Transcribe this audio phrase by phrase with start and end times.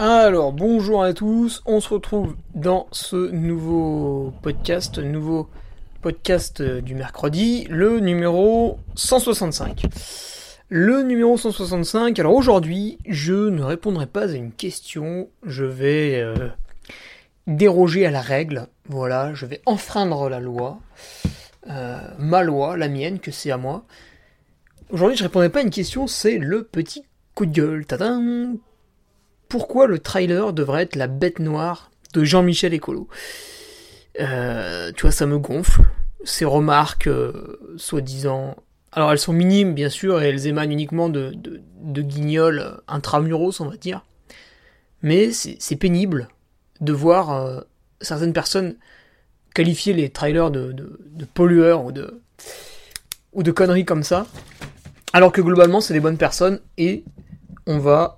[0.00, 5.48] Alors, bonjour à tous, on se retrouve dans ce nouveau podcast, nouveau
[6.02, 9.86] podcast du mercredi, le numéro 165.
[10.68, 16.48] Le numéro 165, alors aujourd'hui, je ne répondrai pas à une question, je vais euh,
[17.48, 20.78] déroger à la règle, voilà, je vais enfreindre la loi,
[21.70, 23.84] euh, ma loi, la mienne, que c'est à moi.
[24.90, 27.02] Aujourd'hui, je répondrai pas à une question, c'est le petit
[27.34, 27.84] coup de gueule.
[27.84, 28.58] Tadam
[29.48, 33.08] pourquoi le trailer devrait être la bête noire de Jean-Michel Écolo
[34.20, 35.82] euh, Tu vois, ça me gonfle.
[36.24, 38.56] Ces remarques, euh, soi-disant...
[38.92, 41.32] Alors elles sont minimes, bien sûr, et elles émanent uniquement de,
[41.82, 44.04] guignols intramuros, on va dire.
[45.02, 46.28] Mais c'est pénible
[46.80, 47.60] de voir euh,
[48.00, 48.76] certaines personnes
[49.54, 52.22] qualifier les trailers de, de, pollueurs ou de,
[53.32, 54.26] ou de conneries comme ça,
[55.12, 57.04] alors que globalement c'est des bonnes personnes et
[57.66, 58.17] on va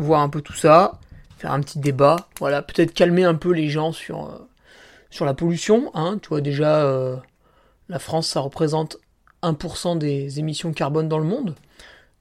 [0.00, 0.98] voir un peu tout ça,
[1.38, 4.48] faire un petit débat, voilà, peut-être calmer un peu les gens sur, euh,
[5.10, 7.16] sur la pollution, hein, tu vois déjà, euh,
[7.88, 8.98] la France, ça représente
[9.42, 11.54] 1% des émissions carbone dans le monde,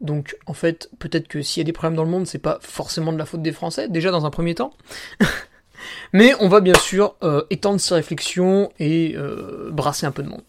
[0.01, 2.59] donc en fait, peut-être que s'il y a des problèmes dans le monde, c'est pas
[2.61, 4.73] forcément de la faute des Français, déjà dans un premier temps.
[6.13, 9.15] Mais on va bien sûr euh, étendre ces réflexions et
[9.71, 10.43] brasser un peu de monde.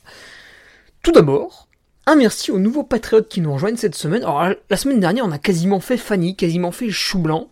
[1.03, 1.69] Tout d'abord,
[2.07, 4.23] un merci aux nouveaux patriotes qui nous rejoignent cette semaine.
[4.23, 7.49] Alors la semaine dernière, on a quasiment fait Fanny, quasiment fait Chou Blanc.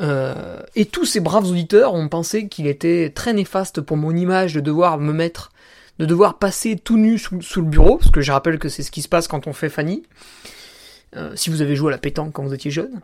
[0.00, 4.54] Euh, et tous ces braves auditeurs ont pensé qu'il était très néfaste pour mon image
[4.54, 5.50] de devoir me mettre,
[5.98, 8.92] de devoir passer tout nu sous, le bureau, parce que je rappelle que c'est ce
[8.92, 10.04] qui se passe quand on fait Fanny.
[11.16, 13.00] Euh, si vous avez joué à la pétanque quand vous étiez jeune.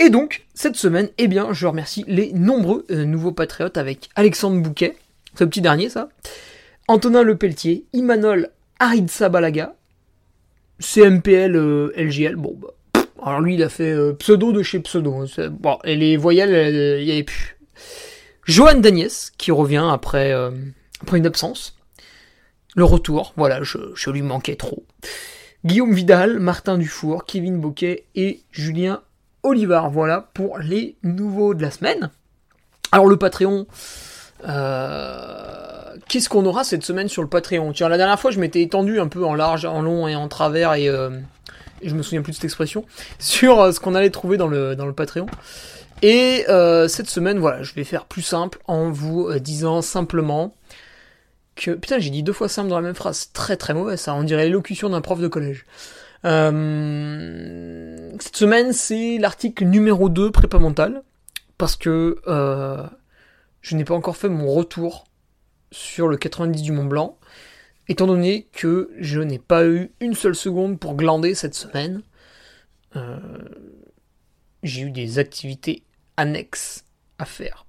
[0.00, 4.60] Et donc, cette semaine, eh bien, je remercie les nombreux euh, nouveaux patriotes avec Alexandre
[4.60, 4.96] Bouquet,
[5.36, 6.08] ce petit dernier ça,
[6.88, 9.74] Antonin Lepelletier, Imanol Aridsa Balaga,
[10.80, 13.02] CMPL euh, LGL, bon bah.
[13.22, 15.14] alors lui il a fait euh, pseudo de chez pseudo.
[15.14, 17.56] Hein, bon, et les voyelles, il y avait plus.
[18.46, 20.50] Johan Dagnès, qui revient après, euh,
[21.00, 21.76] après une absence.
[22.76, 24.84] Le retour, voilà, je, je lui manquais trop.
[25.64, 29.02] Guillaume Vidal, Martin Dufour, Kevin Boquet et Julien
[29.42, 29.90] Olivard.
[29.90, 32.10] Voilà pour les nouveaux de la semaine.
[32.92, 33.66] Alors le Patreon,
[34.46, 35.73] euh,
[36.08, 37.72] qu'est-ce qu'on aura cette semaine sur le Patreon?
[37.72, 40.28] Tiens, la dernière fois, je m'étais étendu un peu en large, en long et en
[40.28, 41.10] travers, et, euh,
[41.82, 42.84] je me souviens plus de cette expression,
[43.18, 45.26] sur euh, ce qu'on allait trouver dans le, dans le Patreon.
[46.02, 50.54] Et euh, cette semaine, voilà, je vais faire plus simple en vous disant simplement
[51.56, 51.70] que...
[51.72, 54.22] Putain, j'ai dit deux fois simple dans la même phrase, très très mauvais ça, on
[54.22, 55.64] dirait l'élocution d'un prof de collège.
[56.24, 56.26] cette
[58.36, 61.02] semaine, c'est l'article numéro 2 prépa mental,
[61.56, 62.18] parce que
[63.62, 65.06] je n'ai pas encore fait mon retour
[65.74, 67.18] sur le 90 du Mont Blanc,
[67.88, 72.02] étant donné que je n'ai pas eu une seule seconde pour glander cette semaine.
[72.96, 73.18] Euh,
[74.62, 75.82] j'ai eu des activités
[76.16, 76.84] annexes
[77.18, 77.66] à faire.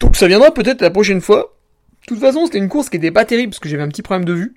[0.00, 1.56] Donc ça viendra peut-être la prochaine fois.
[2.02, 4.02] De toute façon, c'était une course qui n'était pas terrible parce que j'avais un petit
[4.02, 4.54] problème de vue.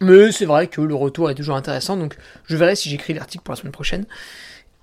[0.00, 2.16] Mais c'est vrai que le retour est toujours intéressant, donc
[2.46, 4.06] je verrai si j'écris l'article pour la semaine prochaine.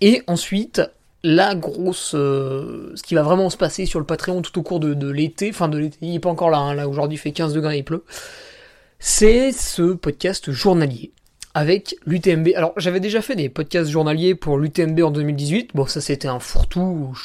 [0.02, 0.82] Et ensuite,
[1.26, 4.80] la grosse, euh, ce qui va vraiment se passer sur le Patreon tout au cours
[4.80, 7.54] de, l'été, enfin de l'été, il n'est pas encore là, hein, là aujourd'hui fait 15
[7.54, 8.04] degrés et il pleut,
[9.00, 11.12] c'est ce podcast journalier
[11.56, 12.50] avec l'UTMB.
[12.56, 16.40] Alors j'avais déjà fait des podcasts journaliers pour l'UTMB en 2018, bon ça c'était un
[16.40, 17.18] fourre-tout,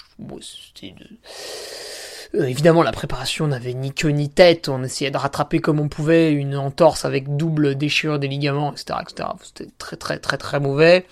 [2.37, 4.69] Euh, évidemment, la préparation n'avait ni queue ni tête.
[4.69, 9.00] On essayait de rattraper comme on pouvait une entorse avec double déchirure des ligaments, etc.,
[9.03, 9.31] etc.
[9.43, 11.06] C'était très, très, très, très mauvais.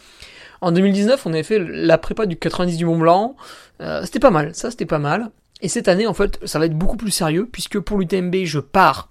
[0.61, 3.37] En 2019, on avait fait la prépa du 90 du Mont Blanc.
[3.81, 5.31] Euh, c'était pas mal, ça c'était pas mal.
[5.61, 8.59] Et cette année, en fait, ça va être beaucoup plus sérieux, puisque pour l'UTMB, je
[8.59, 9.09] pars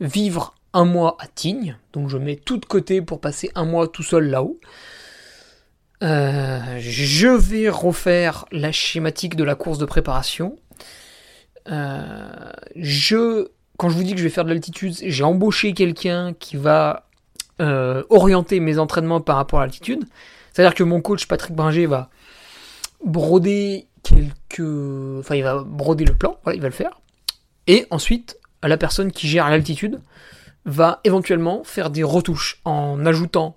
[0.00, 1.76] vivre un mois à Tignes.
[1.92, 4.58] Donc je mets tout de côté pour passer un mois tout seul là-haut.
[6.02, 10.56] Euh, je vais refaire la schématique de la course de préparation.
[11.70, 16.34] Euh, je, quand je vous dis que je vais faire de l'altitude, j'ai embauché quelqu'un
[16.38, 17.06] qui va
[18.10, 20.04] orienter mes entraînements par rapport à l'altitude.
[20.52, 22.10] C'est-à-dire que mon coach Patrick Bringer va
[23.04, 24.60] broder quelques,
[25.20, 27.00] enfin il va broder le plan, voilà, il va le faire.
[27.66, 30.00] Et ensuite, la personne qui gère l'altitude
[30.64, 33.56] va éventuellement faire des retouches en ajoutant,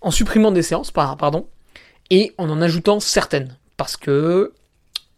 [0.00, 1.48] en supprimant des séances, pardon,
[2.10, 4.52] et en en ajoutant certaines, parce que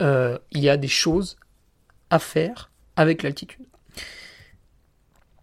[0.01, 1.37] euh, il y a des choses
[2.11, 3.65] à faire avec l'altitude.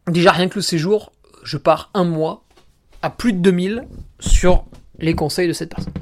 [0.08, 1.12] Déjà rien que le séjour,
[1.44, 2.44] je pars un mois
[3.02, 3.88] à plus de 2000
[4.20, 4.66] sur
[5.02, 5.94] les conseils de cette personne.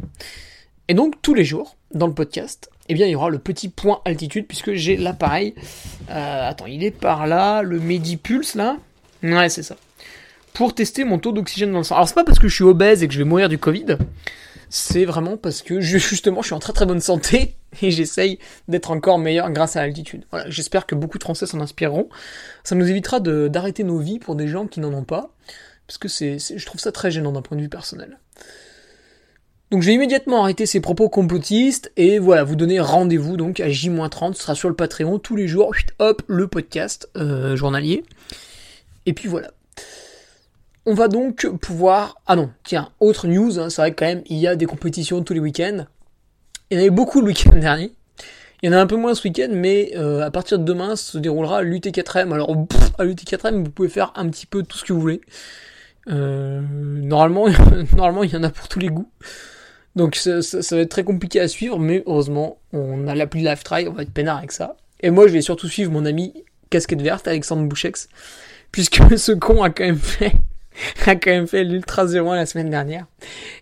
[0.87, 3.69] Et donc tous les jours, dans le podcast, eh bien il y aura le petit
[3.69, 5.53] point altitude, puisque j'ai l'appareil.
[6.09, 8.77] Euh, attends, il est par là, le Medipulse là.
[9.23, 9.75] Ouais, c'est ça.
[10.53, 11.95] Pour tester mon taux d'oxygène dans le sang.
[11.95, 13.97] Alors c'est pas parce que je suis obèse et que je vais mourir du Covid,
[14.69, 18.39] c'est vraiment parce que je, justement je suis en très très bonne santé et j'essaye
[18.67, 20.25] d'être encore meilleur grâce à l'altitude.
[20.31, 22.09] Voilà, j'espère que beaucoup de Français s'en inspireront.
[22.63, 25.29] Ça nous évitera d'arrêter nos vies pour des gens qui n'en ont pas,
[25.85, 28.19] parce que c'est, je trouve ça très gênant d'un point de vue personnel.
[29.69, 33.67] Donc je vais immédiatement arrêter ces propos complotistes et voilà, vous donner rendez-vous donc à
[33.67, 38.05] J-30, ce sera sur le Patreon tous les jours, hop, le podcast euh, journalier.
[39.05, 39.51] Et puis voilà.
[40.85, 42.15] On va donc pouvoir...
[42.27, 44.65] Ah non, tiens, autre news, hein, c'est vrai que quand même, il y a des
[44.65, 45.85] compétitions tous les week-ends.
[46.69, 47.91] Il y en avait beaucoup le week-end dernier.
[48.63, 50.95] Il y en a un peu moins ce week-end, mais euh, à partir de demain
[50.95, 52.33] se déroulera l'UT4M.
[52.33, 52.49] Alors,
[52.97, 55.19] à l'UT4M, vous pouvez faire un petit peu tout ce que vous voulez.
[56.07, 57.47] Euh, normalement,
[57.97, 59.11] normalement, il y en a pour tous les goûts.
[59.97, 60.39] Donc ça,
[60.71, 64.03] va être très compliqué à suivre, mais heureusement, on a l'appli Live Try, on va
[64.03, 64.77] être peinard avec ça.
[65.01, 68.07] Et moi, je vais surtout suivre mon ami Casquette Verte, Alexandre Bouchex,
[68.71, 70.33] puisque ce con a quand même fait
[71.07, 73.07] a quand même fait l'Ultra 01 la semaine dernière.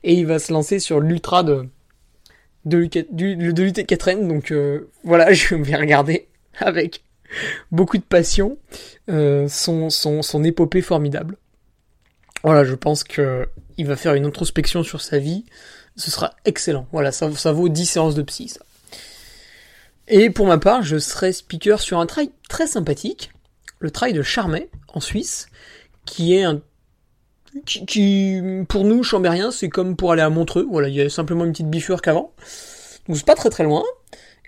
[0.04, 1.70] Et il va se lancer sur l'Ultra de,
[2.66, 4.28] de, l'UT4N.
[4.28, 6.28] Donc euh, voilà, je vais regarder
[6.60, 7.02] avec
[7.72, 8.58] beaucoup de passion
[9.10, 11.38] euh, son, son, son épopée formidable.
[12.44, 13.48] Voilà, je pense que
[13.78, 15.46] il va faire une introspection sur sa vie.
[15.96, 16.88] Ce sera excellent.
[16.92, 18.62] Voilà, ça, ça vaut 10 séances de psy, ça.
[20.08, 23.32] Et pour ma part, je serai speaker sur un trail très sympathique,
[23.80, 25.48] le trail de Charmey, en Suisse,
[26.06, 26.62] qui est un
[27.66, 30.68] qui, pour nous, Chambérien, c'est comme pour aller à Montreux.
[30.70, 32.34] Voilà, il y a simplement une petite bifurque qu'avant.
[33.08, 33.84] Donc c'est pas très très loin.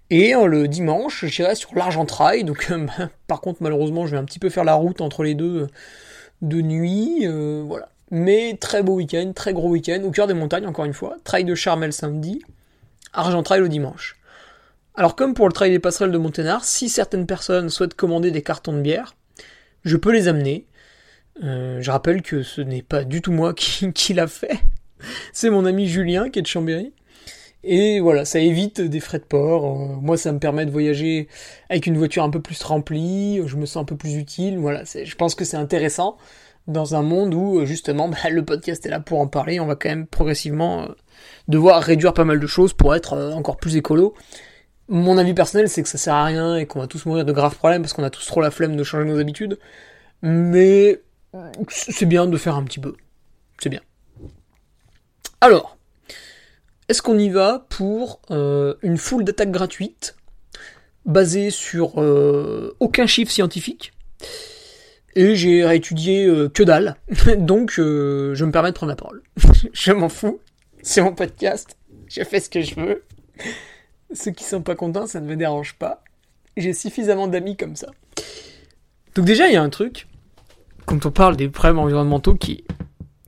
[0.10, 2.44] Et euh, le dimanche, j'irai sur l'Argentrail.
[2.44, 2.88] Donc euh,
[3.28, 5.68] par contre, malheureusement, je vais un petit peu faire la route entre les deux euh,
[6.42, 7.26] de nuit.
[7.66, 7.90] voilà.
[8.12, 11.18] Mais très beau week-end, très gros week-end, au cœur des montagnes, encore une fois.
[11.24, 12.42] Trail de Charmel samedi,
[13.14, 14.18] Argentrail le dimanche.
[14.96, 18.42] Alors comme pour le trail des passerelles de Monténard, si certaines personnes souhaitent commander des
[18.42, 19.16] cartons de bière,
[19.84, 20.66] je peux les amener.
[21.44, 24.60] Euh, je rappelle que ce n'est pas du tout moi qui, qui l'a fait.
[25.34, 26.94] C'est mon ami Julien qui est de Chambéry.
[27.64, 29.66] Et voilà, ça évite des frais de port.
[29.66, 31.28] Euh, moi, ça me permet de voyager
[31.70, 33.42] avec une voiture un peu plus remplie.
[33.46, 34.58] Je me sens un peu plus utile.
[34.58, 36.18] Voilà, je pense que c'est intéressant
[36.68, 39.60] dans un monde où justement bah, le podcast est là pour en parler.
[39.60, 40.88] On va quand même progressivement euh,
[41.48, 44.14] devoir réduire pas mal de choses pour être encore plus écolo.
[44.90, 47.34] Mon avis personnel, c'est que ça sert à rien et qu'on va tous mourir de
[47.34, 49.60] graves problèmes parce qu'on a tous trop la flemme de changer nos habitudes.
[50.22, 51.02] Mais
[51.68, 52.96] c'est bien de faire un petit peu.
[53.60, 53.82] C'est bien.
[55.42, 55.78] Alors,
[56.88, 60.16] est-ce qu'on y va pour euh, une foule d'attaques gratuites
[61.06, 63.94] basée sur euh, aucun chiffre scientifique?
[65.18, 66.96] Et j'ai réétudié euh, que dalle,
[67.38, 69.24] donc je me permets de prendre la parole.
[69.74, 70.40] je m'en fous,
[70.84, 71.76] c'est mon podcast,
[72.08, 73.04] je fais ce que je veux.
[74.14, 76.04] Ceux qui sont pas contents, ça ne me dérange pas.
[76.56, 77.88] J'ai suffisamment d'amis comme ça.
[79.16, 80.08] Donc déjà, il y a un truc,
[80.86, 82.64] quand on parle des problèmes environnementaux qui,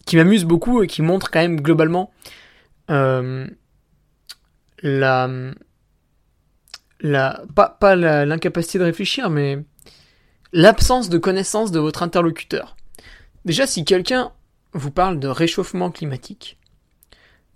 [0.06, 2.12] qui m'amusent beaucoup et qui montrent quand même globalement
[2.92, 3.48] euh,
[4.84, 5.28] la,
[7.02, 9.58] la, pas l'incapacité de réfléchir, mais
[10.52, 12.76] l'absence de connaissance de votre interlocuteur.
[13.46, 14.32] Déjà, si quelqu'un
[14.74, 16.58] vous parle de réchauffement climatique,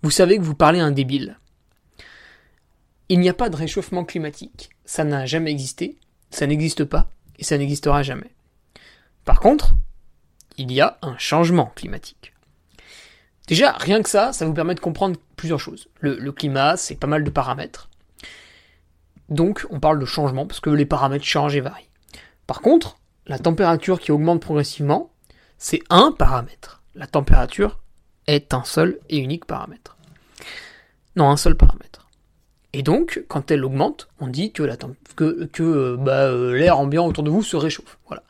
[0.02, 1.38] vous savez que vous parlez un débile.
[3.10, 4.70] Il n'y a pas de réchauffement climatique.
[4.86, 5.98] Ça n'a jamais existé,
[6.30, 8.32] ça n'existe pas, et ça n'existera jamais.
[9.26, 9.76] Par contre,
[10.58, 12.34] il y a un changement climatique.
[13.48, 15.90] Déjà, rien que ça, ça vous permet de comprendre plusieurs choses.
[16.00, 17.90] Le, climat, c'est pas mal de paramètres.
[19.30, 21.90] Donc on parle de changement parce que les paramètres changent et varient.
[22.48, 22.98] Par contre,
[23.28, 25.12] la température qui augmente progressivement,
[25.58, 26.82] c'est un paramètre.
[26.96, 27.80] La température
[28.28, 29.98] est un seul et unique paramètre.
[31.16, 32.10] Non, un seul paramètre.
[32.74, 37.30] Et donc, quand elle augmente, on dit que euh, bah, euh, l'air ambiant autour de
[37.30, 37.98] vous se réchauffe.
[38.08, 38.24] Voilà.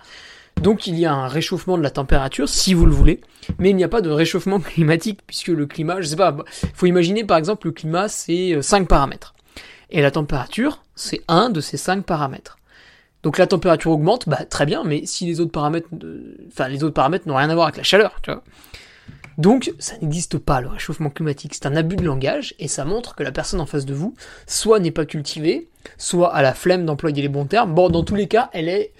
[0.61, 3.21] Donc il y a un réchauffement de la température, si vous le voulez,
[3.57, 6.69] mais il n'y a pas de réchauffement climatique, puisque le climat, je sais pas, il
[6.73, 9.33] faut imaginer par exemple le climat c'est 5 euh, paramètres.
[9.89, 12.57] Et la température, c'est un de ces 5 paramètres.
[13.23, 15.87] Donc la température augmente, bah très bien, mais si les autres paramètres,
[16.49, 18.43] enfin les autres paramètres n'ont rien à voir avec la chaleur, tu vois.
[19.37, 23.15] Donc ça n'existe pas le réchauffement climatique, c'est un abus de langage et ça montre
[23.15, 24.13] que la personne en face de vous
[24.45, 27.73] soit n'est pas cultivée, soit à la flemme d'employer les bons termes.
[27.73, 28.93] Bon, dans tous les cas, elle est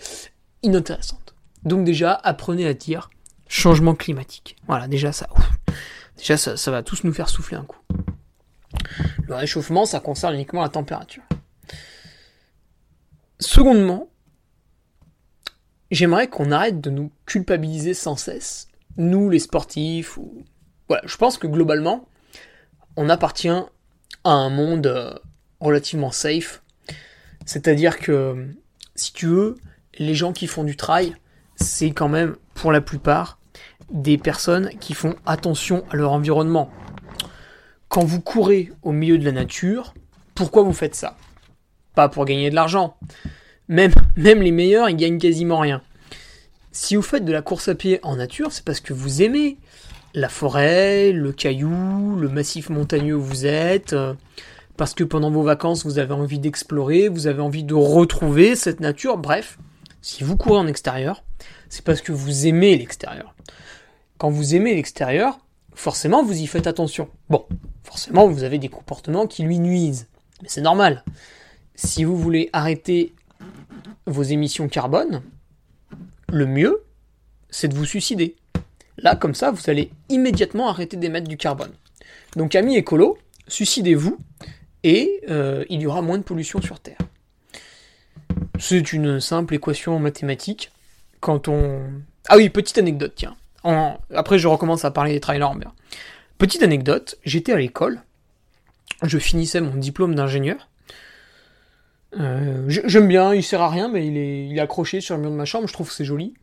[0.64, 1.36] inintéressante.
[1.64, 3.10] Donc déjà, apprenez à dire
[3.48, 4.56] changement climatique.
[4.68, 5.28] Voilà, déjà ça,
[6.18, 7.80] déjà ça, ça va tous nous faire souffler un coup.
[9.28, 11.24] Le réchauffement, ça concerne uniquement la température.
[13.40, 14.10] Secondement,
[15.94, 20.44] j'aimerais qu'on arrête de nous culpabiliser sans cesse, nous les sportifs, ou...
[20.88, 22.08] voilà, je pense que globalement,
[22.96, 25.14] on appartient à un monde euh,
[25.60, 26.62] relativement safe,
[27.46, 28.48] c'est-à-dire que,
[28.96, 29.58] si tu veux,
[29.98, 31.16] les gens qui font du trail,
[31.56, 33.40] c'est quand même, pour la plupart,
[33.92, 36.70] des personnes qui font attention à leur environnement.
[37.90, 39.94] Quand vous courez au milieu de la nature,
[40.34, 41.16] pourquoi vous faites ça?
[41.94, 42.98] Pas pour gagner de l'argent,
[43.68, 45.82] même, même les meilleurs, ils gagnent quasiment rien.
[46.72, 49.58] Si vous faites de la course à pied en nature, c'est parce que vous aimez
[50.14, 54.14] la forêt, le caillou, le massif montagneux où vous êtes, euh,
[54.78, 58.80] parce que pendant vos vacances, vous avez envie d'explorer, vous avez envie de retrouver cette
[58.80, 59.18] nature.
[59.18, 59.58] Bref,
[60.02, 61.24] si vous courez en extérieur,
[61.70, 63.36] c'est parce que vous aimez l'extérieur.
[64.18, 65.40] Quand vous aimez l'extérieur,
[65.74, 67.10] forcément, vous y faites attention.
[67.30, 67.46] Bon,
[67.84, 70.08] forcément, vous avez des comportements qui lui nuisent.
[70.42, 71.04] Mais c'est normal.
[71.76, 73.14] Si vous voulez arrêter
[74.06, 75.22] vos émissions carbone,
[76.32, 76.84] le mieux,
[77.50, 78.36] c'est de vous suicider.
[78.98, 81.72] Là, comme ça, vous allez immédiatement arrêter d'émettre du carbone.
[82.36, 83.18] Donc, amis écolo,
[83.48, 84.18] suicidez-vous
[84.84, 86.98] et euh, il y aura moins de pollution sur Terre.
[88.60, 90.72] C'est une simple équation mathématique.
[91.20, 91.82] Quand on...
[92.28, 93.36] Ah oui, petite anecdote, tiens.
[94.14, 95.74] Après, je recommence à parler des trailers bien.
[96.38, 98.02] Petite anecdote, j'étais à l'école,
[99.04, 100.68] je finissais mon diplôme d'ingénieur,
[102.20, 105.22] euh, j'aime bien, il sert à rien, mais il est, il est accroché sur le
[105.22, 106.34] mur de ma chambre, je trouve que c'est joli.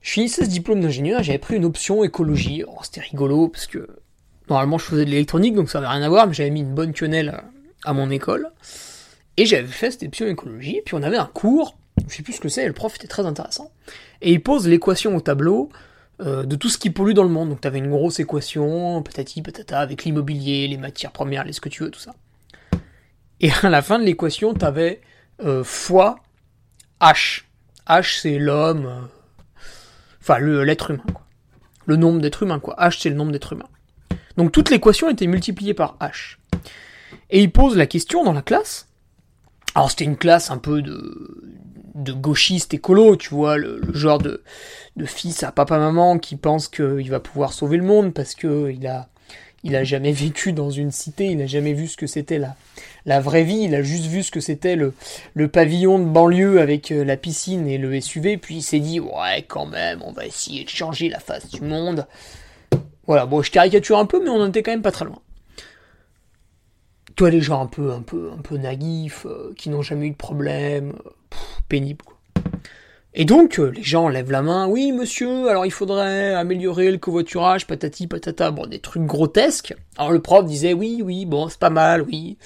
[0.00, 2.62] Je finissais ce diplôme d'ingénieur, j'avais pris une option écologie.
[2.66, 3.88] Oh, c'était rigolo, parce que
[4.48, 6.74] normalement je faisais de l'électronique, donc ça n'avait rien à voir, mais j'avais mis une
[6.74, 7.42] bonne quenelle
[7.84, 8.50] à mon école.
[9.36, 11.76] Et j'avais fait cette option écologie, puis on avait un cours,
[12.08, 13.70] je sais plus ce que c'est, et le prof était très intéressant.
[14.22, 15.70] Et il pose l'équation au tableau
[16.20, 17.50] euh, de tout ce qui pollue dans le monde.
[17.50, 21.60] Donc tu avais une grosse équation, patati patata, avec l'immobilier, les matières premières, les ce
[21.60, 22.14] que tu veux, tout ça.
[23.40, 25.00] Et à la fin de l'équation, tu avais
[25.44, 26.16] euh, fois
[27.00, 27.42] H.
[27.86, 29.60] H, c'est l'homme, euh,
[30.20, 31.22] enfin l'être humain, quoi.
[31.84, 32.74] Le nombre d'êtres humains, quoi.
[32.78, 33.68] H, c'est le nombre d'êtres humains.
[34.36, 36.36] Donc toute l'équation était multipliée par H.
[37.30, 38.88] Et il pose la question dans la classe.
[39.74, 41.44] Alors c'était une classe un peu de,
[41.94, 44.42] de gauchiste écolo, tu vois, le, genre de,
[44.96, 48.86] de fils à papa-maman qui pense qu'il va pouvoir sauver le monde parce que il
[48.86, 49.08] a,
[49.66, 52.54] il a jamais vécu dans une cité, il a jamais vu ce que c'était la,
[53.04, 54.92] la vraie vie, il a juste vu ce que c'était le,
[55.48, 59.44] pavillon de banlieue avec euh, la piscine et le SUV, puis il s'est dit ouais
[59.48, 62.06] quand même, on va essayer de changer la face du monde.
[63.08, 65.18] Voilà, bon je caricature un peu, mais on en était quand même pas très loin.
[67.16, 70.10] Toi les gens un peu un peu un peu naïfs, euh, qui n'ont jamais eu
[70.10, 71.10] de problème, euh,
[71.68, 72.15] pénible quoi.
[73.18, 77.66] Et donc, les gens lèvent la main, oui monsieur, alors il faudrait améliorer le covoiturage,
[77.66, 79.74] patati patata, bon, des trucs grotesques.
[79.96, 82.36] Alors le prof disait, oui, oui, bon, c'est pas mal, oui.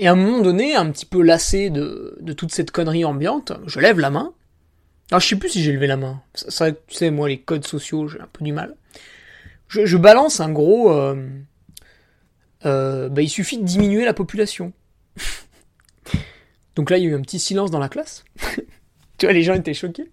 [0.00, 3.78] Et à un moment donné, un petit peu lassé de, toute cette connerie ambiante, je
[3.78, 4.32] lève la main.
[5.12, 6.20] Alors je sais plus si j'ai levé la main.
[6.34, 8.74] Ça, tu sais, moi, les codes sociaux, j'ai un peu du mal.
[9.68, 10.90] Je, je balance un gros...
[10.92, 11.14] Euh,
[12.64, 14.72] euh, bah, il suffit de diminuer la population.
[16.74, 18.24] Donc là, il y a eu un petit silence dans la classe.
[19.18, 20.10] tu vois, les gens étaient choqués.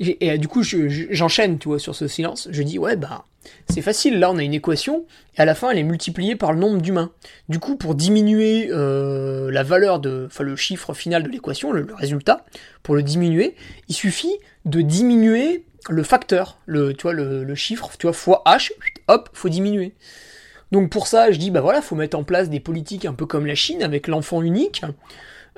[0.00, 2.48] Et, du coup, j'enchaîne, tu vois, sur ce silence.
[2.50, 3.26] Je dis, ouais, bah,
[3.68, 4.18] c'est facile.
[4.18, 5.04] Là, on a une équation,
[5.36, 7.12] et à la fin, elle est multipliée par le nombre d'humains.
[7.50, 11.86] Du coup, pour diminuer euh, la valeur de, enfin, le chiffre final de l'équation, le,
[11.94, 12.46] résultat,
[12.82, 13.54] pour le diminuer,
[13.88, 14.32] il suffit
[14.64, 18.70] de diminuer le facteur, le, tu vois, le, chiffre, tu vois, fois h,
[19.08, 19.92] hop, faut diminuer.
[20.72, 23.26] Donc pour ça, je dis, bah voilà, faut mettre en place des politiques un peu
[23.26, 24.82] comme la Chine, avec l'enfant unique.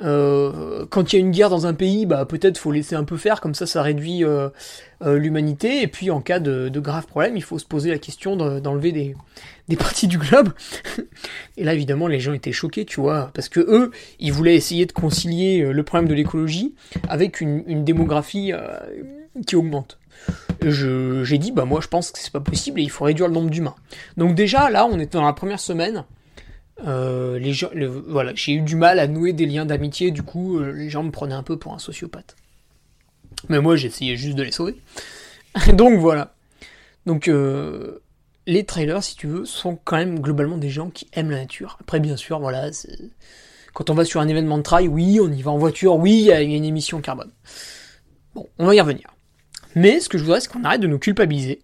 [0.02, 3.04] Euh, quand il y a une guerre dans un pays, bah peut-être faut laisser un
[3.04, 4.48] peu faire, comme ça ça réduit euh,
[5.02, 5.82] euh, l'humanité.
[5.82, 9.14] Et puis en cas de, graves problèmes, il faut se poser la question d'enlever des,
[9.68, 10.50] des parties du globe.
[11.56, 14.86] et là évidemment les gens étaient choqués, tu vois, parce que eux, ils voulaient essayer
[14.86, 16.74] de concilier le problème de l'écologie
[17.08, 18.52] avec une, une démographie
[19.46, 19.98] qui augmente.
[20.62, 23.34] J'ai dit bah moi je pense que c'est pas possible et il faut réduire le
[23.34, 23.74] nombre d'humains.
[24.16, 26.04] Donc déjà là on est dans la première semaine
[26.80, 27.70] euh, les gens,
[28.06, 31.02] voilà, j'ai eu du mal à nouer des liens d'amitié, du coup, euh, les gens
[31.02, 32.36] me prenaient un peu pour un sociopathe.
[33.48, 34.76] Mais moi, j'essayais juste de les sauver.
[35.74, 36.34] Donc voilà.
[37.06, 37.98] Donc euh,
[38.46, 41.78] les trailers, si tu veux, sont quand même globalement des gens qui aiment la nature.
[41.80, 42.70] Après, bien sûr, voilà,
[43.74, 46.12] quand on va sur un événement de trail, oui, on y va en voiture, oui,
[46.12, 47.30] il y a une émission carbone.
[48.34, 49.08] Bon, on va y revenir.
[49.74, 51.62] Mais ce que je voudrais, c'est qu'on arrête de nous culpabiliser.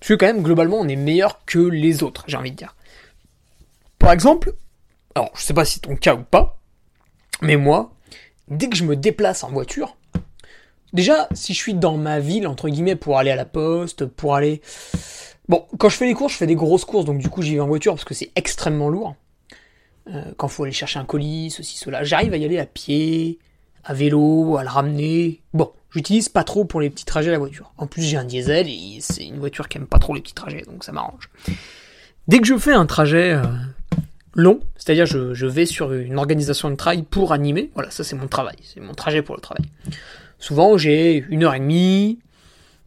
[0.00, 2.74] Parce que quand même, globalement, on est meilleur que les autres, j'ai envie de dire.
[4.02, 4.52] Par exemple,
[5.14, 6.58] alors je sais pas si ton cas ou pas,
[7.40, 7.92] mais moi,
[8.48, 9.96] dès que je me déplace en voiture,
[10.92, 14.34] déjà, si je suis dans ma ville, entre guillemets, pour aller à la poste, pour
[14.34, 14.60] aller...
[15.48, 17.54] Bon, quand je fais les courses, je fais des grosses courses, donc du coup j'y
[17.54, 19.14] vais en voiture parce que c'est extrêmement lourd.
[20.08, 22.02] Euh, quand faut aller chercher un colis, ceci, cela.
[22.02, 23.38] J'arrive à y aller à pied,
[23.84, 25.42] à vélo, à le ramener.
[25.54, 27.72] Bon, j'utilise pas trop pour les petits trajets la voiture.
[27.78, 30.34] En plus, j'ai un diesel et c'est une voiture qui aime pas trop les petits
[30.34, 31.30] trajets, donc ça m'arrange.
[32.26, 33.42] Dès que je fais un trajet euh,
[34.34, 38.28] long, c'est-à-dire je, vais sur une organisation de trail pour animer, voilà, ça c'est mon
[38.28, 39.64] travail, c'est mon trajet pour le travail.
[40.38, 42.18] Souvent j'ai une heure et demie,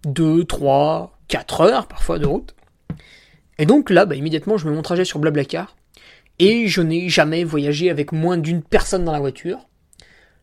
[0.06, 2.56] deux, trois, quatre heures parfois de route.
[3.58, 5.76] Et donc là, bah, immédiatement je mets mon trajet sur Blablacar,
[6.40, 9.60] et je n'ai jamais voyagé avec moins d'une personne dans la voiture.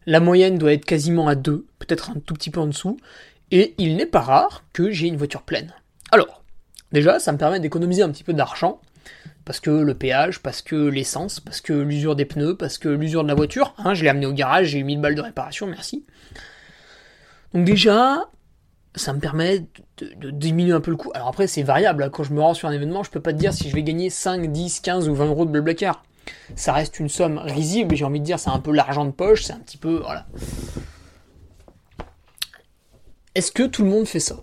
[0.07, 2.97] La moyenne doit être quasiment à deux, peut-être un tout petit peu en dessous,
[3.51, 5.75] et il n'est pas rare que j'ai une voiture pleine.
[6.11, 6.43] Alors,
[6.93, 8.81] déjà, ça me permet d'économiser un petit peu d'argent,
[9.45, 13.23] parce que le péage, parce que l'essence, parce que l'usure des pneus, parce que l'usure
[13.23, 13.75] de la voiture.
[13.79, 16.05] Hein, je l'ai amené au garage, j'ai eu 1000 balles de réparation, merci.
[17.55, 18.29] Donc déjà,
[18.95, 19.67] ça me permet
[19.99, 21.11] de, diminuer un peu le coût.
[21.15, 22.03] Alors après, c'est variable.
[22.03, 22.11] Hein.
[22.11, 23.83] Quand je me rends sur un événement, je peux pas te dire si je vais
[23.83, 26.05] gagner 5, 10, 15 ou 20 euros de Blablacar.
[26.55, 29.45] Ça reste une somme risible, j'ai envie de dire, c'est un peu l'argent de poche,
[29.45, 29.97] c'est un petit peu...
[29.97, 30.27] Voilà.
[33.35, 34.37] Est-ce que tout le monde fait ça?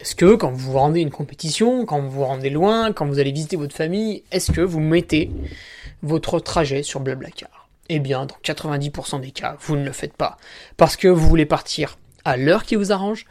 [0.00, 3.32] Est-ce que quand vous rendez une compétition, quand vous vous rendez loin, quand vous allez
[3.32, 5.30] visiter votre famille, est-ce que vous mettez
[6.02, 7.68] votre trajet sur Blablacar?
[7.88, 10.36] Eh bien, dans 90% des cas, vous ne le faites pas.
[10.76, 13.26] Parce que vous voulez partir à l'heure qui vous arrange,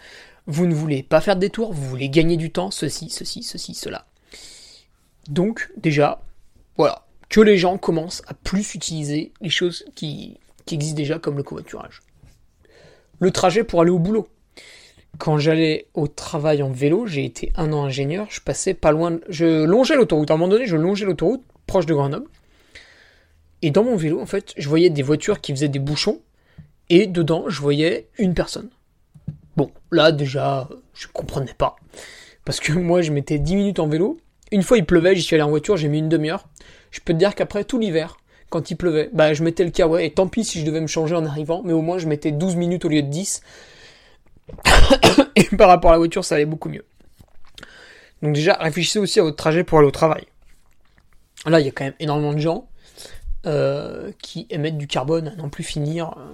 [0.48, 3.74] vous ne voulez pas faire de détour, vous voulez gagner du temps, ceci, ceci, ceci,
[3.74, 4.06] cela.
[5.28, 6.22] Donc, déjà,
[6.78, 11.38] voilà, que les gens commencent à plus utiliser les choses qui, qui existent déjà comme
[11.38, 12.02] le covoiturage.
[13.20, 14.28] Le trajet pour aller au boulot
[15.18, 19.20] quand j'allais au travail en vélo, j'ai été un an ingénieur, je passais pas loin,
[19.30, 20.32] je longeais l'autoroute.
[20.32, 22.28] À un moment donné, je longeais l'autoroute proche de Grenoble.
[23.62, 26.20] Et dans mon vélo, en fait, je voyais des voitures qui faisaient des bouchons.
[26.90, 28.70] Et dedans, je voyais une personne.
[29.58, 31.76] Bon, là, déjà, je comprenais pas.
[32.44, 34.18] Parce que moi, je mettais 10 minutes en vélo.
[34.52, 36.48] Une fois, il pleuvait, j'y suis allé en voiture, j'ai mis une demi-heure.
[36.92, 38.18] Je peux te dire qu'après, tout l'hiver,
[38.50, 40.06] quand il pleuvait, bah, je mettais le caouet.
[40.06, 42.32] Et tant pis si je devais me changer en arrivant, mais au moins, je mettais
[42.32, 43.42] 12 minutes au lieu de 10
[45.36, 46.86] et par rapport à la voiture, ça allait beaucoup mieux.
[48.22, 50.26] Donc déjà, réfléchissez aussi à votre trajet pour aller au travail.
[51.46, 52.68] Là, il y a quand même énormément de gens
[53.46, 56.34] euh, qui émettent du carbone à non plus finir euh,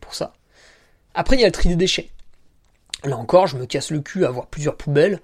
[0.00, 0.34] pour ça.
[1.14, 2.10] Après, il y a le tri des déchets.
[3.04, 5.20] Là encore, je me casse le cul à avoir plusieurs poubelles.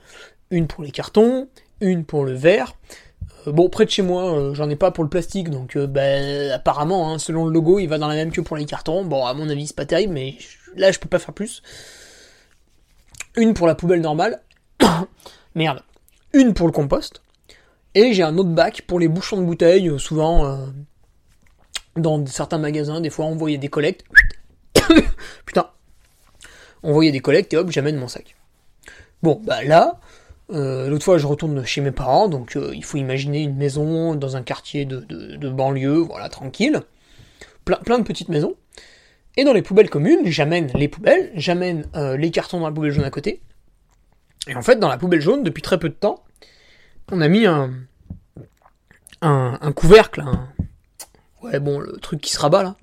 [0.50, 1.48] Une pour les cartons,
[1.80, 2.76] une pour le verre.
[3.46, 7.12] Euh, bon, près de chez moi, j'en ai pas pour le plastique, donc ben, apparemment,
[7.12, 9.04] hein, selon le logo, il va dans la même queue pour les cartons.
[9.04, 10.36] Bon, à mon avis, c'est pas terrible, mais
[10.76, 11.62] là, je peux pas faire plus
[13.36, 14.42] une pour la poubelle normale,
[15.54, 15.82] merde,
[16.32, 17.22] une pour le compost,
[17.94, 20.66] et j'ai un autre bac pour les bouchons de bouteilles, euh, souvent euh,
[21.96, 24.04] dans certains magasins, des fois on voyait des collectes.
[25.46, 25.70] Putain,
[26.82, 28.36] on voyait des collectes et hop, j'amène mon sac.
[29.22, 30.00] Bon, bah là,
[30.52, 34.36] euh, l'autre fois je retourne chez mes parents, donc il faut imaginer une maison dans
[34.36, 36.80] un quartier de, banlieue, voilà, tranquille.
[37.64, 38.56] Plein de petites maisons.
[39.36, 42.90] Et dans les poubelles communes, j'amène les poubelles, j'amène euh, les cartons dans la poubelle
[42.90, 43.40] jaune à côté.
[44.48, 46.24] Et en fait, dans la poubelle jaune, depuis très peu de temps,
[47.12, 47.72] on a mis un,
[49.22, 50.24] un, couvercle,
[51.42, 52.76] ouais bon, le truc qui se rabat là,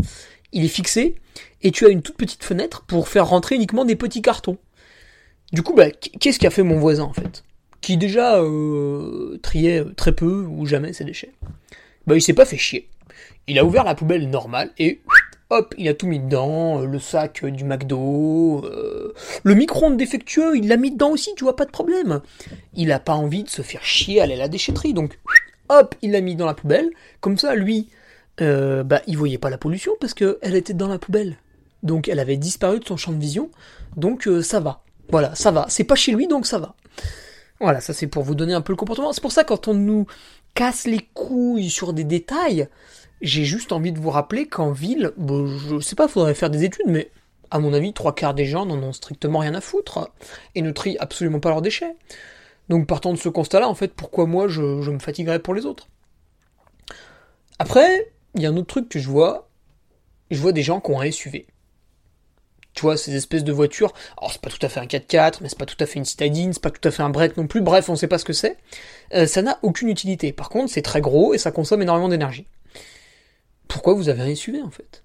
[0.52, 1.16] il est fixé,
[1.62, 4.58] et tu as une toute petite fenêtre pour faire rentrer uniquement des petits cartons.
[5.52, 7.44] Du coup, bah, qu'est-ce qu'a fait mon voisin en fait?
[7.82, 11.32] Qui déjà euh, triait très peu ou jamais ses déchets.
[12.06, 12.90] Bah, il s'est pas fait chier.
[13.48, 15.02] Il a ouvert la poubelle normale et
[15.50, 20.58] Hop, il a tout mis dedans, euh, le sac du McDo, euh, le micro-ondes défectueux,
[20.58, 22.22] il l'a mis dedans aussi, tu vois, pas de problème.
[22.74, 25.18] Il a pas envie de se faire chier à aller à la déchetterie, donc
[25.70, 26.90] hop, il l'a mis dans la poubelle.
[27.22, 27.88] Comme ça, lui,
[28.42, 31.38] euh, bah, il voyait pas la pollution parce qu'elle était dans la poubelle.
[31.84, 33.50] Donc elle avait disparu de son champ de vision.
[33.96, 34.84] Donc euh, ça va.
[35.10, 35.66] Voilà, ça va.
[35.70, 36.76] C'est pas chez lui, donc ça va.
[37.60, 39.14] Voilà, ça c'est pour vous donner un peu le comportement.
[39.14, 40.06] C'est pour ça quand on nous
[40.54, 42.68] casse les couilles sur des détails,
[43.22, 46.64] j'ai juste envie de vous rappeler qu'en ville, bon, je sais pas, faudrait faire des
[46.64, 47.12] études, mais
[47.50, 50.12] à mon avis, trois quarts des gens n'en ont strictement rien à foutre
[50.56, 51.96] et ne trient absolument pas leurs déchets.
[52.70, 55.88] Donc partant de ce constat-là, en fait, pourquoi moi je, me fatiguerais pour les autres?
[57.60, 59.50] Après, il y a un autre truc que je vois.
[60.30, 61.48] Je vois des gens qui ont un SUV.
[62.74, 63.94] Tu vois, ces espèces de voitures.
[64.18, 66.06] Alors, c'est pas tout à fait un 4x4, mais c'est pas tout à fait une
[66.06, 67.62] citadine, c'est pas tout à fait un break non plus.
[67.62, 68.58] Bref, on sait pas ce que c'est.
[69.16, 70.32] Euh, ça n'a aucune utilité.
[70.32, 72.46] Par contre, c'est très gros et ça consomme énormément d'énergie.
[73.68, 75.04] Pourquoi vous avez un SUV en fait?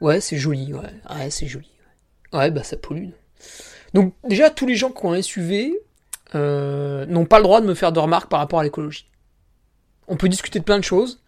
[0.00, 0.80] Ouais, c'est joli, ouais.
[1.10, 1.70] Ouais, c'est joli.
[2.32, 3.10] Ouais, bah ça pollue.
[3.94, 5.74] Donc, déjà, tous les gens qui ont un SUV
[6.34, 9.06] euh, n'ont pas le droit de me faire de remarques par rapport à l'écologie.
[10.08, 11.20] On peut discuter de plein de choses,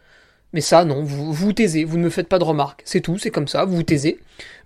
[0.52, 2.82] mais ça, non, vous vous taisez, vous ne me faites pas de remarques.
[2.84, 4.18] C'est tout, c'est comme ça, vous vous taisez.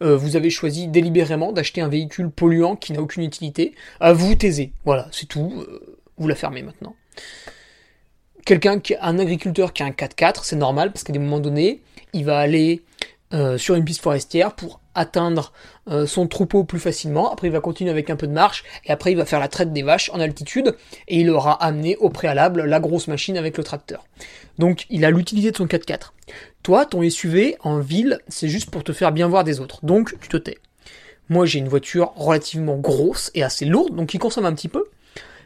[0.02, 3.74] Euh, vous avez choisi délibérément d'acheter un véhicule polluant qui n'a aucune utilité.
[4.00, 5.52] Vous vous taisez, voilà, c'est tout.
[5.56, 6.94] Euh, vous la fermez maintenant.
[8.48, 11.82] Quelqu'un qui un agriculteur qui a un 4x4, c'est normal parce qu'à des moments donnés,
[12.14, 12.82] il va aller
[13.34, 15.52] euh, sur une piste forestière pour atteindre
[15.90, 17.30] euh, son troupeau plus facilement.
[17.30, 19.48] Après, il va continuer avec un peu de marche et après, il va faire la
[19.48, 20.74] traite des vaches en altitude
[21.08, 24.06] et il aura amené au préalable la grosse machine avec le tracteur.
[24.56, 26.12] Donc, il a l'utilité de son 4x4.
[26.62, 29.84] Toi, ton SUV en ville, c'est juste pour te faire bien voir des autres.
[29.84, 30.56] Donc, tu te tais.
[31.28, 34.86] Moi, j'ai une voiture relativement grosse et assez lourde, donc qui consomme un petit peu,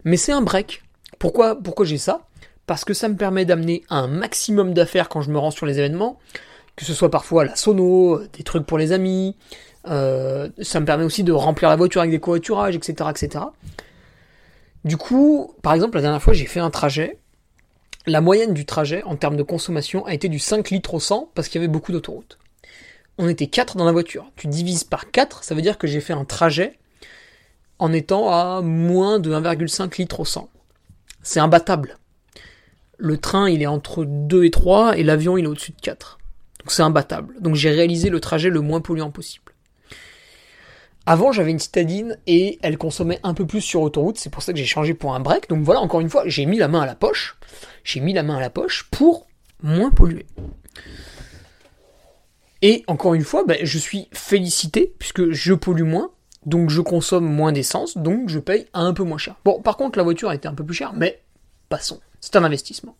[0.05, 0.85] mais c'est un break.
[1.19, 2.29] Pourquoi, pourquoi j'ai ça?
[2.73, 5.79] Parce que ça me permet d'amener un maximum d'affaires quand je me rends sur les
[5.79, 6.19] événements
[6.75, 9.37] que ce soit parfois la sono, des trucs pour les amis.
[9.89, 13.45] Euh, ça me permet aussi de remplir la voiture avec des covoiturages, etc., etc.
[14.87, 17.19] Du coup, par exemple, la dernière fois, j'ai fait un trajet.
[18.07, 21.29] La moyenne du trajet en termes de consommation a été du 5 litres au 100
[21.35, 22.39] parce qu'il y avait beaucoup d'autoroutes.
[23.19, 24.33] On était 4 dans la voiture.
[24.37, 26.79] Tu divises par 4, ça veut dire que j'ai fait un trajet
[27.79, 30.49] en étant à moins de 1,5 litres au 100.
[31.23, 31.99] C'est imbattable.
[33.05, 36.21] Le train, il est entre 2 et 3 et l'avion, il est au-dessus de 4.
[36.61, 37.35] Donc c'est imbattable.
[37.41, 39.53] Donc j'ai réalisé le trajet le moins polluant possible.
[41.05, 44.53] Avant, j'avais une citadine et elle consommait un peu plus sur autoroute, c'est pour ça
[44.53, 45.49] que j'ai changé pour un break.
[45.49, 47.37] Donc voilà, encore une fois, j'ai mis la main à la poche.
[47.83, 49.27] J'ai mis la main à la poche pour
[49.65, 50.27] moins polluer.
[52.63, 56.13] Et encore une fois, ben, je suis félicité puisque je pollue moins,
[56.47, 59.35] donc je consomme moins d'essence, donc je paye un peu moins cher.
[59.45, 61.21] Bon, par contre, la voiture a été un peu plus chère, mais
[61.69, 61.99] passons.
[62.23, 62.97] C'est un investissement.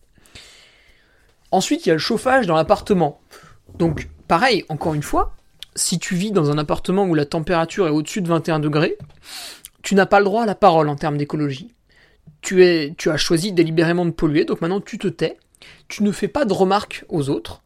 [1.49, 3.19] Ensuite, il y a le chauffage dans l'appartement.
[3.79, 5.33] Donc, pareil, encore une fois,
[5.75, 8.97] si tu vis dans un appartement où la température est au-dessus de 21 degrés,
[9.81, 11.73] tu n'as pas le droit à la parole en termes d'écologie.
[12.41, 15.37] Tu, es, tu as choisi délibérément de polluer, donc maintenant tu te tais,
[15.87, 17.61] tu ne fais pas de remarques aux autres,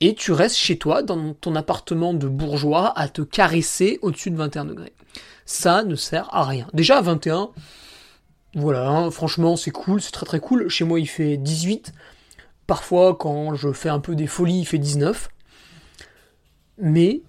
[0.00, 4.36] et tu restes chez toi, dans ton appartement de bourgeois, à te caresser au-dessus de
[4.36, 4.94] 21 degrés.
[5.44, 6.66] Ça ne sert à rien.
[6.72, 7.50] Déjà à 21,
[8.54, 10.68] voilà, hein, franchement c'est cool, c'est très très cool.
[10.68, 11.92] Chez moi il fait 18,
[12.70, 15.28] Parfois, quand je fais un peu des folies, il fait 19.
[16.78, 17.22] Mais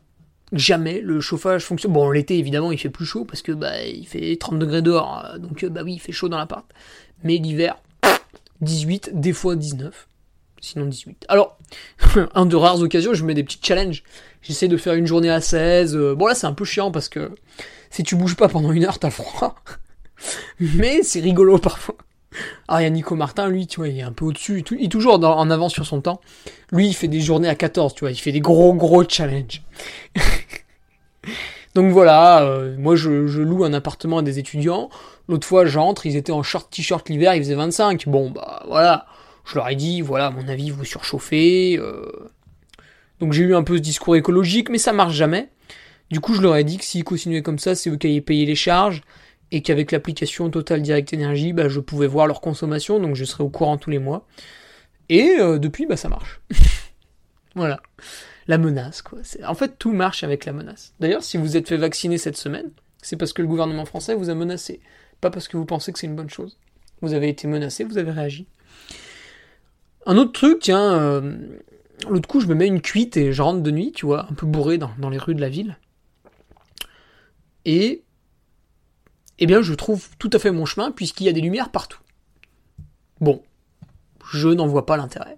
[0.53, 1.93] jamais le chauffage fonctionne.
[1.93, 5.39] Bon, l'été, évidemment, il fait plus chaud parce que bah, il fait 30 degrés dehors.
[5.39, 6.67] Donc, bah oui, il fait chaud dans l'appart.
[7.23, 7.77] Mais l'hiver,
[8.61, 10.07] 18, des fois 19.
[10.61, 11.25] Sinon 18.
[11.27, 11.57] Alors,
[12.35, 14.03] un de rares occasions, je mets des petits challenges.
[14.43, 15.97] J'essaie de faire une journée à 16.
[16.15, 17.33] Bon, là, c'est un peu chiant parce que
[17.89, 19.55] si tu bouges pas pendant une heure, t'as froid.
[20.59, 21.95] Mais c'est rigolo parfois.
[22.67, 24.85] Ah, il y a Nico Martin, lui, tu vois, il est un peu au-dessus, il
[24.85, 26.21] est toujours en avance sur son temps.
[26.71, 29.61] Lui, il fait des journées à 14, tu vois, il fait des gros, gros challenges.
[31.75, 34.89] Donc voilà, euh, moi je, loue un appartement à des étudiants.
[35.29, 38.07] L'autre fois, j'entre, ils étaient en short t-shirt l'hiver, il faisait 25.
[38.07, 39.05] Bon, bah voilà,
[39.45, 41.77] je leur ai dit, voilà, mon avis, vous surchauffez.
[41.77, 42.05] Euh.
[43.19, 45.49] Donc j'ai eu un peu ce discours écologique, mais ça marche jamais.
[46.09, 48.21] Du coup, je leur ai dit que s'ils continuaient comme ça, c'est eux qui allaient
[48.21, 49.01] payer les charges
[49.51, 53.43] et qu'avec l'application Total Direct Energy, bah, je pouvais voir leur consommation, donc je serais
[53.43, 54.25] au courant tous les mois.
[55.09, 56.41] Et euh, depuis, bah, ça marche.
[57.55, 57.81] voilà.
[58.47, 59.19] La menace, quoi.
[59.45, 60.93] En fait, tout marche avec la menace.
[60.99, 64.29] D'ailleurs, si vous êtes fait vacciner cette semaine, c'est parce que le gouvernement français vous
[64.29, 64.79] a menacé.
[65.19, 66.57] Pas parce que vous pensez que c'est une bonne chose.
[67.01, 68.47] Vous avez été menacé, vous avez réagi.
[70.05, 71.37] Un autre truc, tiens, euh,
[72.09, 74.33] l'autre coup, je me mets une cuite et je rentre de nuit, tu vois, un
[74.33, 75.77] peu bourré dans, dans les rues de la ville.
[77.65, 78.03] Et
[79.41, 81.99] eh bien je trouve tout à fait mon chemin puisqu'il y a des lumières partout.
[83.19, 83.41] Bon,
[84.31, 85.35] je n'en vois pas l'intérêt.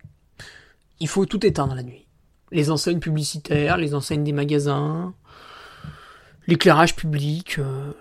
[0.99, 2.05] Il faut tout éteindre la nuit.
[2.51, 5.13] Les enseignes publicitaires, les enseignes des magasins,
[6.47, 7.59] l'éclairage public.
[7.59, 7.93] Euh,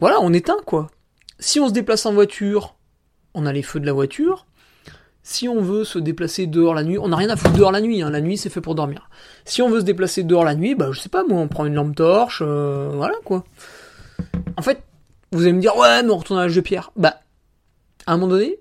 [0.00, 0.88] voilà, on éteint quoi.
[1.40, 2.76] Si on se déplace en voiture,
[3.34, 4.46] on a les feux de la voiture.
[5.22, 7.80] si on veut se déplacer dehors la nuit, on n'a rien à foutre dehors la
[7.80, 9.10] nuit, hein, la nuit c'est fait pour dormir.
[9.44, 11.66] Si on veut se déplacer dehors la nuit, bah je sais pas moi, on prend
[11.66, 13.44] une lampe torche, euh, voilà quoi.
[14.56, 14.82] En fait,
[15.32, 16.92] vous allez me dire, ouais, mais on retourne à l'âge de pierre.
[16.96, 17.20] Bah,
[18.06, 18.58] à un moment donné,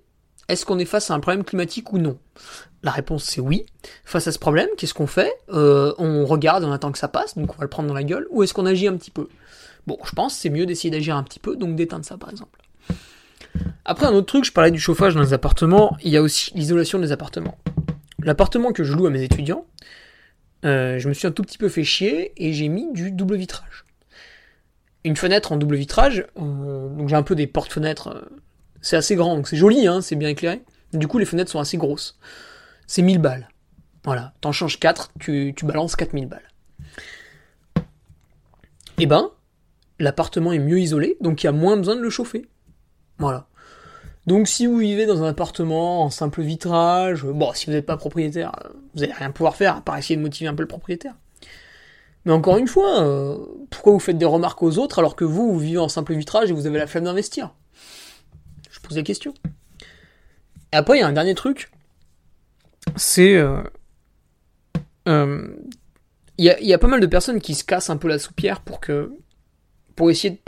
[0.47, 2.17] est-ce qu'on est face à un problème climatique ou non?
[2.81, 3.65] La réponse c'est oui.
[4.05, 5.33] Face à ce problème, qu'est-ce qu'on fait?
[5.49, 8.03] Euh, On regarde, on attend que ça passe, donc on va le prendre dans la
[8.03, 9.27] gueule, ou est-ce qu'on agit un petit peu?
[9.85, 12.59] Bon, je pense c'est mieux d'essayer d'agir un petit peu, donc d'éteindre ça par exemple.
[13.83, 16.51] Après, un autre truc, je parlais du chauffage dans les appartements, il y a aussi
[16.53, 17.57] l'isolation des appartements.
[18.21, 19.65] L'appartement que je loue à mes étudiants,
[20.65, 23.37] euh, je me suis un tout petit peu fait chier et j'ai mis du double
[23.37, 23.85] vitrage.
[25.03, 28.21] Une fenêtre en double vitrage, euh, donc j'ai un peu des portes-fenêtres, euh,
[28.81, 30.61] c'est assez grand, donc c'est joli, hein, c'est bien éclairé.
[30.93, 32.17] Du coup, les fenêtres sont assez grosses.
[32.87, 33.49] C'est 1000 balles.
[34.03, 36.49] Voilà, t'en changes 4, tu, tu balances 4000 balles.
[38.97, 39.29] Eh ben,
[39.99, 42.47] l'appartement est mieux isolé, donc il y a moins besoin de le chauffer.
[43.17, 43.47] Voilà.
[44.25, 47.97] Donc si vous vivez dans un appartement en simple vitrage, bon, si vous n'êtes pas
[47.97, 48.51] propriétaire,
[48.93, 51.15] vous n'allez rien pouvoir faire à part essayer de motiver un peu le propriétaire.
[52.25, 53.37] Mais encore une fois, euh,
[53.69, 56.49] pourquoi vous faites des remarques aux autres alors que vous, vous vivez en simple vitrage
[56.49, 57.53] et vous avez la flemme d'investir?
[58.69, 59.33] Je pose la question.
[60.73, 61.71] Et après, il y a un dernier truc.
[62.95, 63.35] C'est...
[63.35, 63.61] Euh,
[65.07, 65.47] euh,
[66.37, 68.79] il y, a, pas mal de personnes qui se cassent un peu la soupière pour
[68.79, 69.11] que...
[69.95, 70.39] pour essayer de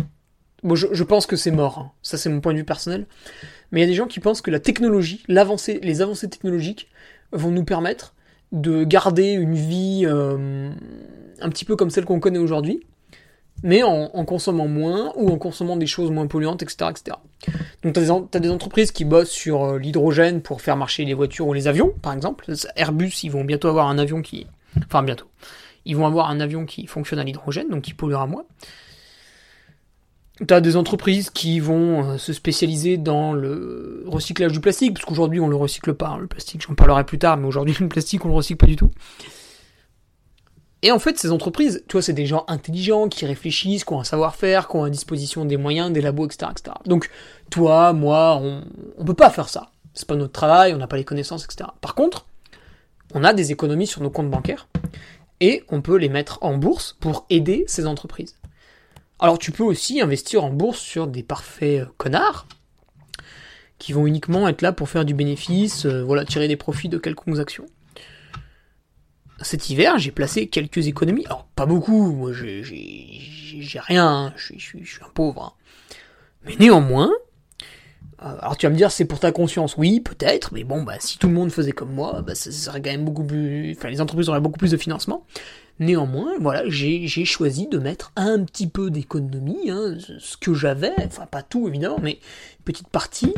[0.64, 1.92] Bon, je, pense que c'est mort, hein.
[2.04, 3.08] ça c'est mon point de vue personnel.
[3.72, 6.88] Mais il y a des gens qui pensent que la technologie, les avancées technologiques
[7.32, 8.14] vont nous permettre
[8.52, 10.06] de garder une vie
[11.42, 12.82] un petit peu comme celle qu'on connaît aujourd'hui,
[13.64, 16.90] mais en, consommant moins ou en consommant des choses moins polluantes, etc.
[16.90, 17.18] etc.
[17.84, 21.48] Donc tu as, des entreprises qui bossent sur euh, l'hydrogène pour faire marcher les voitures
[21.48, 22.46] ou les avions, par exemple.
[22.76, 24.48] Airbus, ils vont bientôt avoir un avion qui...
[24.86, 25.28] Enfin bientôt.
[25.86, 28.46] Ils vont avoir un avion qui fonctionne à l'hydrogène, donc qui polluera moins.
[30.48, 35.40] T'as des entreprises qui vont euh, se spécialiser dans le recyclage du plastique, parce qu'aujourd'hui
[35.40, 38.26] on le recycle pas, hein, le plastique, j'en parlerai plus tard, mais aujourd'hui le plastique
[38.26, 38.90] on le recycle pas du tout.
[40.84, 44.00] Et en fait, ces entreprises, tu vois, c'est des gens intelligents qui réfléchissent, qui ont
[44.00, 46.52] un savoir-faire, qui ont à disposition des moyens, des labos, etc..
[46.86, 47.10] Donc,
[47.52, 48.64] toi, moi, on,
[48.98, 49.72] on peut pas faire ça.
[49.94, 51.70] C'est pas notre travail, on n'a pas les connaissances, etc.
[51.82, 52.26] Par contre,
[53.14, 54.68] on a des économies sur nos comptes bancaires
[55.40, 58.38] et on peut les mettre en bourse pour aider ces entreprises.
[59.20, 62.48] Alors tu peux aussi investir en bourse sur des parfaits euh, connards
[63.78, 66.98] qui vont uniquement être là pour faire du bénéfice, euh, voilà, tirer des profits de
[66.98, 67.66] quelconques actions.
[69.44, 71.26] Cet hiver, j'ai placé quelques économies.
[71.26, 74.34] Alors pas beaucoup, moi j'ai rien, hein.
[74.36, 75.44] je, suis, un pauvre.
[75.44, 75.98] Hein.
[76.46, 77.12] Mais néanmoins,
[78.24, 80.96] euh, alors tu vas me dire c'est pour ta conscience, oui peut-être, mais bon bah
[81.00, 83.90] si tout le monde faisait comme moi, bah, ça serait quand même beaucoup plus, enfin
[83.90, 85.26] les entreprises auraient beaucoup plus de financement.
[85.80, 91.26] Néanmoins, voilà, j'ai choisi de mettre un petit peu d'économie, hein, ce que j'avais, enfin
[91.26, 92.14] pas tout évidemment, mais
[92.60, 93.34] une petite partie,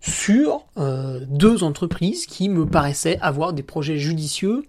[0.00, 4.64] sur euh, deux entreprises qui me paraissaient avoir des projets judicieux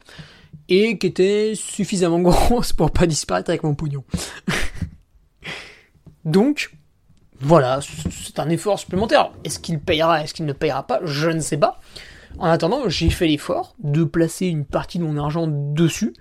[0.70, 4.04] et qui étaient suffisamment grosses pour pas disparaître avec mon pognon.
[6.26, 6.72] Donc,
[7.40, 9.32] voilà, c'est un effort supplémentaire.
[9.44, 11.00] Est-ce qu'il payera, est-ce qu'il ne payera pas?
[11.06, 11.80] Je ne sais pas.
[12.40, 16.13] En attendant, j'ai fait l'effort de placer une partie de mon argent dessus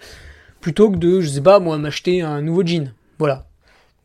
[0.60, 2.92] plutôt que de, je sais pas, moi, m'acheter un nouveau jean.
[3.18, 3.46] Voilà.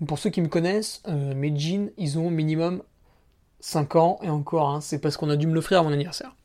[0.06, 2.82] Pour ceux qui me connaissent, euh, mes jeans, ils ont minimum
[3.62, 6.36] 5 ans, et encore, hein, c'est parce qu'on a dû me l'offrir à mon anniversaire.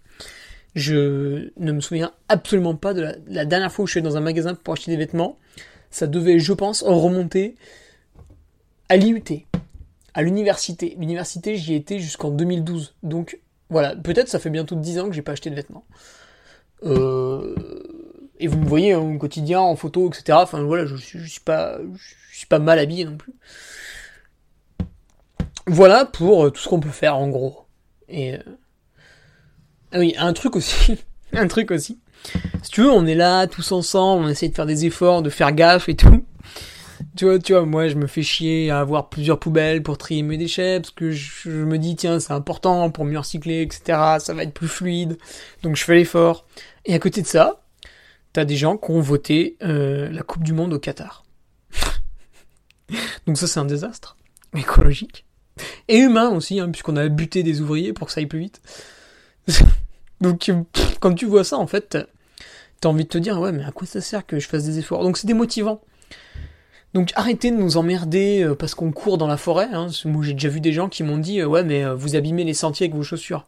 [0.74, 4.18] Je ne me souviens absolument pas de la, dernière fois où je suis allé dans
[4.18, 5.38] un magasin pour acheter des vêtements.
[5.90, 7.56] Ça devait, je pense, remonter
[8.90, 9.24] à l'IUT,
[10.12, 10.94] à l'université.
[10.98, 12.94] L'université, j'y étais jusqu'en 2012.
[13.02, 15.86] Donc, voilà, peut-être ça fait bientôt 10 ans que j'ai pas acheté de vêtements.
[16.84, 17.54] Euh,
[18.38, 20.38] et vous me voyez hein, au quotidien, en photo, etc.
[20.42, 23.32] Enfin voilà, je, je, je suis pas mal habillé non plus.
[25.66, 27.66] Voilà pour euh, tout ce qu'on peut faire en gros.
[28.08, 28.38] Et euh...
[29.92, 30.96] ah oui, un truc aussi,
[31.32, 31.98] un truc aussi.
[32.62, 35.30] Si tu veux, on est là tous ensemble, on essaie de faire des efforts, de
[35.30, 36.24] faire gaffe et tout.
[37.16, 40.22] Tu vois, tu vois, moi je me fais chier à avoir plusieurs poubelles pour trier
[40.22, 44.18] mes déchets parce que je, me dis tiens c'est important pour mieux recycler, etc.
[44.18, 45.18] Ça va être plus fluide,
[45.62, 46.46] donc je fais l'effort.
[46.84, 47.62] Et à côté de ça,
[48.32, 51.24] t'as des gens qui ont voté euh, la Coupe du Monde au Qatar.
[53.26, 54.16] Donc ça c'est un désastre
[54.54, 55.25] écologique.
[55.88, 58.60] Et humain aussi, hein, puisqu'on a buté des ouvriers pour que ça aille plus vite.
[60.20, 60.50] Donc
[61.00, 61.98] quand tu vois ça, en fait,
[62.80, 64.78] t'as envie de te dire, ouais, mais à quoi ça sert que je fasse des
[64.78, 65.02] efforts?
[65.02, 65.80] Donc c'est démotivant.
[66.94, 69.68] Donc arrêtez de nous emmerder euh, parce qu'on court dans la forêt.
[69.72, 69.88] Hein.
[70.06, 72.54] Moi j'ai déjà vu des gens qui m'ont dit, euh, ouais, mais vous abîmez les
[72.54, 73.46] sentiers avec vos chaussures.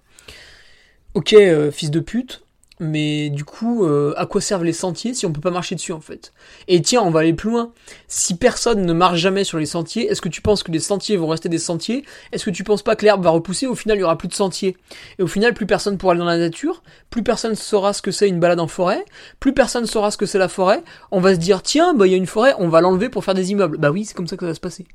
[1.14, 1.34] Ok,
[1.72, 2.42] fils de pute,
[2.80, 5.92] mais du coup, euh, à quoi servent les sentiers si on peut pas marcher dessus
[5.92, 6.32] en fait?
[6.68, 7.72] Et tiens, on va aller plus loin.
[8.06, 11.16] Si personne ne marche jamais sur les sentiers, est-ce que tu penses que les sentiers
[11.16, 12.04] vont rester des sentiers?
[12.32, 13.66] Est-ce que tu penses pas que l'herbe va repousser?
[13.66, 14.76] Au final, il y aura plus de sentiers.
[15.18, 18.10] Et au final, plus personne pourra aller dans la nature, plus personne saura ce que
[18.10, 19.04] c'est une balade en forêt,
[19.40, 20.82] plus personne saura ce que c'est la forêt.
[21.10, 23.24] On va se dire tiens, bah il y a une forêt, on va l'enlever pour
[23.24, 23.78] faire des immeubles.
[23.78, 24.86] Bah oui, c'est comme ça que ça va se passer.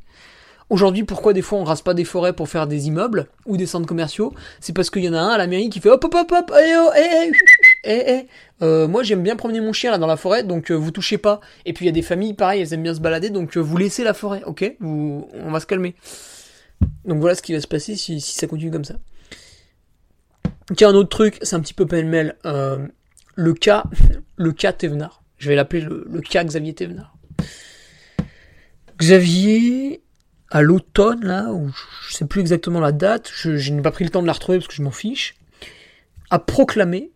[0.70, 3.66] Aujourd'hui, pourquoi des fois on rase pas des forêts pour faire des immeubles ou des
[3.66, 4.34] centres commerciaux?
[4.60, 6.32] C'est parce qu'il y en a un à la mairie qui fait hop hop hop
[6.32, 7.32] hop, eh oh, eh, eh,
[7.84, 8.28] eh, eh.
[8.62, 11.18] Euh, moi j'aime bien promener mon chien là dans la forêt, donc euh, vous touchez
[11.18, 11.42] pas.
[11.66, 13.60] Et puis il y a des familles, pareil, elles aiment bien se balader, donc euh,
[13.60, 14.76] vous laissez la forêt, ok?
[14.82, 15.96] On va se calmer.
[17.06, 18.96] Donc voilà ce qui va se passer si, ça continue comme ça.
[20.76, 22.38] Tiens, un autre truc, c'est un petit peu pêle-mêle.
[22.44, 23.84] le cas,
[24.38, 25.24] le cas Thévenard.
[25.38, 27.18] Je vais l'appeler le, cas Xavier Thévenard.
[28.98, 30.02] Xavier,
[30.50, 31.70] à l'automne, là, où
[32.08, 34.60] je sais plus exactement la date, je, n'ai pas pris le temps de la retrouver
[34.60, 35.36] parce que je m'en fiche,
[36.30, 37.12] a proclamé,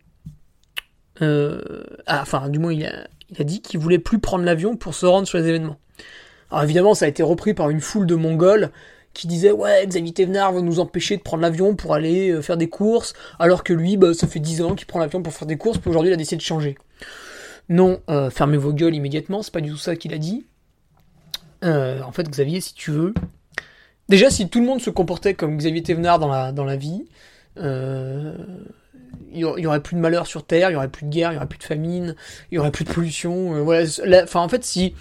[1.22, 5.26] euh, enfin, du moins, il a, dit qu'il voulait plus prendre l'avion pour se rendre
[5.26, 5.78] sur les événements.
[6.50, 8.70] Alors évidemment, ça a été repris par une foule de Mongols
[9.12, 12.56] qui disaient ouais Xavier Thévenard va nous empêcher de prendre l'avion pour aller euh, faire
[12.56, 15.46] des courses, alors que lui, bah, ça fait 10 ans qu'il prend l'avion pour faire
[15.46, 16.76] des courses, puis aujourd'hui il a décidé de changer.
[17.68, 20.46] Non, euh, fermez vos gueules immédiatement, c'est pas du tout ça qu'il a dit.
[21.62, 23.12] En fait, Xavier, si tu veux.
[24.08, 27.04] Déjà, si tout le monde se comportait comme Xavier Thévenard dans la, dans la vie,
[29.32, 31.34] il y aurait plus de malheur sur Terre, il y aurait plus de guerre, il
[31.34, 32.16] y aurait plus de famine,
[32.50, 33.56] il y aurait plus de pollution.
[33.56, 33.84] Euh, voilà.
[34.22, 34.94] Enfin, en fait, si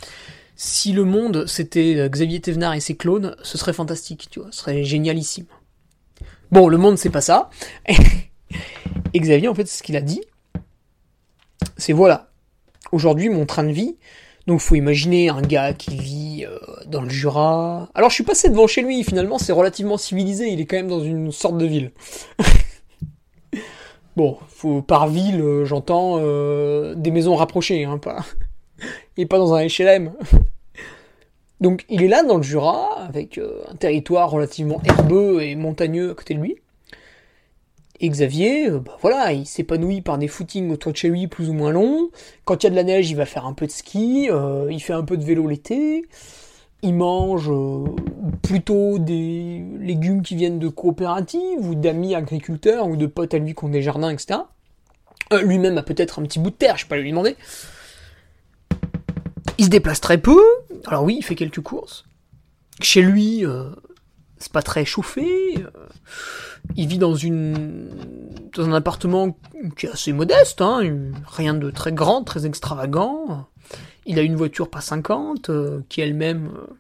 [0.56, 4.60] si le monde c'était Xavier Thévenard et ses clones, ce serait fantastique, tu vois, ce
[4.60, 5.46] serait génialissime.
[6.52, 7.50] Bon, le monde c'est pas ça.
[7.88, 10.22] et Xavier, en fait, ce qu'il a dit,
[11.78, 12.30] c'est voilà.
[12.92, 13.98] Aujourd'hui, mon train de vie,
[14.48, 17.90] donc faut imaginer un gars qui vit euh, dans le Jura.
[17.94, 20.88] Alors je suis passé devant chez lui, finalement c'est relativement civilisé, il est quand même
[20.88, 21.92] dans une sorte de ville.
[24.18, 24.38] bon,
[24.82, 28.26] par ville, euh, j'entends euh, des maisons rapprochées, hein, pas.
[29.18, 30.12] et pas dans un HLM.
[31.62, 36.14] Donc il est là dans le Jura, avec un territoire relativement herbeux et montagneux à
[36.14, 36.58] côté de lui.
[38.00, 41.50] Et Xavier, euh, bah voilà, il s'épanouit par des footings autour de chez lui plus
[41.50, 42.10] ou moins longs.
[42.46, 44.68] Quand il y a de la neige, il va faire un peu de ski, euh,
[44.70, 46.06] il fait un peu de vélo l'été.
[46.84, 47.86] Il mange euh,
[48.44, 53.56] plutôt des légumes qui viennent de coopératives ou d'amis agriculteurs ou de potes à lui
[53.56, 54.42] qui ont des jardins, etc.
[55.44, 57.36] Lui-même a peut-être un petit bout de terre, je peux pas lui demander.
[59.58, 60.40] Il se déplace très peu.
[60.86, 62.06] Alors oui, il fait quelques courses.
[62.80, 63.44] Chez lui,
[64.40, 65.58] c'est pas très chauffé.
[65.58, 65.88] Euh,
[66.76, 67.90] il vit dans une
[68.54, 69.38] dans un appartement
[69.78, 70.82] qui est assez modeste, hein,
[71.28, 73.48] rien de très grand, très extravagant.
[74.08, 76.74] Il a une voiture pas 50, euh, qui elle-même, euh,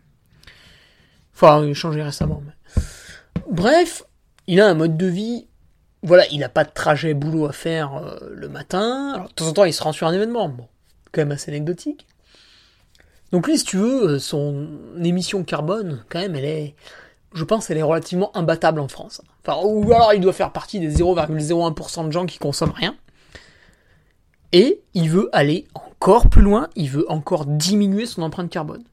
[1.36, 2.42] enfin, il a changé récemment.
[3.52, 4.04] Bref,
[4.48, 5.48] il a un mode de vie.
[6.04, 9.14] Voilà, il n'a pas de trajet boulot à faire le matin.
[9.14, 10.48] Alors, de temps en temps, il se rend sur un événement.
[10.48, 10.68] Bon,
[11.12, 12.08] quand même assez anecdotique.
[13.32, 14.68] Donc lui, si tu veux, son
[15.04, 16.76] émission carbone, quand même, elle est,
[17.34, 19.22] je pense qu'elle est relativement imbattable en France.
[19.46, 22.96] Enfin, ou alors il doit faire partie des 0,01% de gens qui consomment rien.
[24.54, 28.84] Et il veut aller encore plus loin, il veut encore diminuer son empreinte carbone.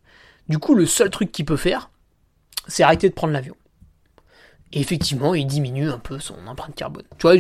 [0.49, 1.91] Du coup, le seul truc qu'il peut faire,
[2.67, 3.55] c'est arrêter de prendre l'avion.
[4.73, 7.05] Et effectivement, il diminue un peu son empreinte carbone.
[7.19, 7.37] Tu vois,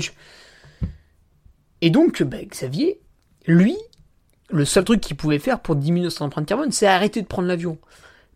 [1.81, 3.01] Et donc, ben, Xavier,
[3.47, 3.77] lui,
[4.51, 7.49] le seul truc qu'il pouvait faire pour diminuer son empreinte carbone, c'est arrêter de prendre
[7.49, 7.79] l'avion.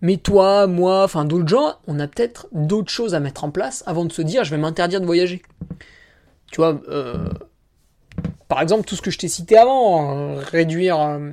[0.00, 3.82] Mais toi, moi, enfin d'autres gens, on a peut-être d'autres choses à mettre en place
[3.86, 5.42] avant de se dire je vais m'interdire de voyager.
[6.50, 7.28] Tu vois, euh,
[8.48, 11.30] par exemple, tout ce que je t'ai cité avant, hein, réduire euh,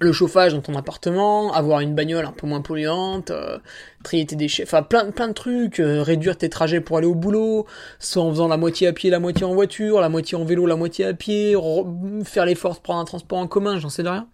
[0.00, 3.58] le chauffage dans ton appartement, avoir une bagnole un peu moins polluante, euh,
[4.02, 7.66] trier tes déchets, enfin plein, plein de trucs, réduire tes trajets pour aller au boulot,
[7.98, 10.66] soit en faisant la moitié à pied, la moitié en voiture, la moitié en vélo,
[10.66, 11.56] la moitié à pied,
[12.24, 14.28] faire l'effort de prendre un transport en commun, j'en sais de rien.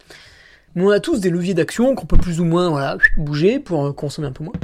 [0.75, 3.87] Mais on a tous des leviers d'action qu'on peut plus ou moins voilà, bouger pour
[3.87, 4.55] euh, consommer un peu moins.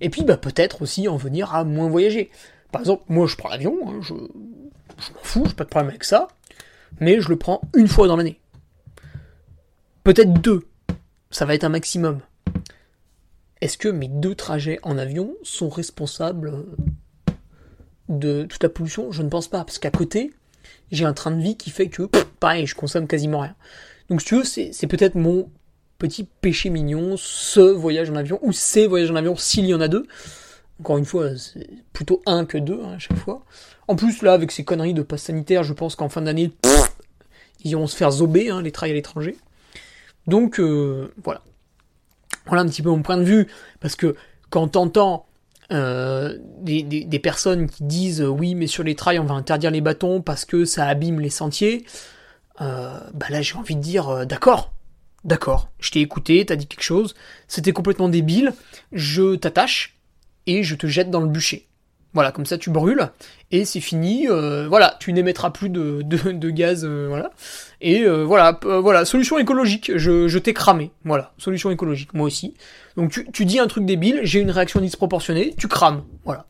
[0.00, 2.30] Et puis bah, peut-être aussi en venir à moins voyager.
[2.70, 5.90] Par exemple, moi je prends l'avion, hein, je, je m'en fous, j'ai pas de problème
[5.90, 6.28] avec ça,
[7.00, 8.40] mais je le prends une fois dans l'année.
[10.04, 10.66] Peut-être deux,
[11.30, 12.20] ça va être un maximum.
[13.60, 17.32] Est-ce que mes deux trajets en avion sont responsables euh,
[18.08, 19.12] de toute la pollution?
[19.12, 20.32] Je ne pense pas, parce qu'à côté,
[20.90, 22.02] j'ai un train de vie qui fait que,
[22.40, 23.54] pareil, je consomme quasiment rien.
[24.08, 25.48] Donc si tu veux, c'est peut-être mon
[25.98, 29.80] petit péché mignon, ce voyage en avion, ou ces voyages en avion, s'il y en
[29.80, 30.06] a deux.
[30.82, 33.44] Encore une fois, c'est plutôt un que deux hein, à chaque fois.
[33.86, 36.50] En plus, là, avec ces conneries de passe sanitaire, je pense qu'en fin d'année,
[37.62, 39.36] ils vont se faire zober, hein, les trails à l'étranger.
[40.26, 41.42] Donc, euh, voilà.
[42.46, 43.46] Voilà un petit peu mon point de vue,
[43.78, 44.16] parce que
[44.50, 45.26] quand t'entends
[45.70, 50.20] euh, des, personnes qui disent oui, mais sur les trails, on va interdire les bâtons
[50.20, 51.86] parce que ça abîme les sentiers,
[52.60, 54.72] euh, bah là j'ai envie de dire d'accord,
[55.22, 57.14] d'accord, je t'ai écouté, t'as dit quelque chose,
[57.46, 58.52] c'était complètement débile,
[58.90, 60.01] je t'attache
[60.46, 61.68] et je te jette dans le bûcher.
[62.14, 63.08] Voilà, comme ça tu brûles
[63.50, 64.28] et c'est fini.
[64.28, 67.30] euh, voilà, tu n'émettras plus de, gaz, euh, voilà.
[67.80, 69.92] Et euh, voilà, voilà, solution écologique.
[69.96, 70.90] Je, je t'ai cramé.
[71.04, 72.12] Voilà, solution écologique.
[72.12, 72.54] Moi aussi.
[72.96, 76.04] Donc tu, dis un truc débile, j'ai une réaction disproportionnée, tu crames.
[76.24, 76.46] Voilà.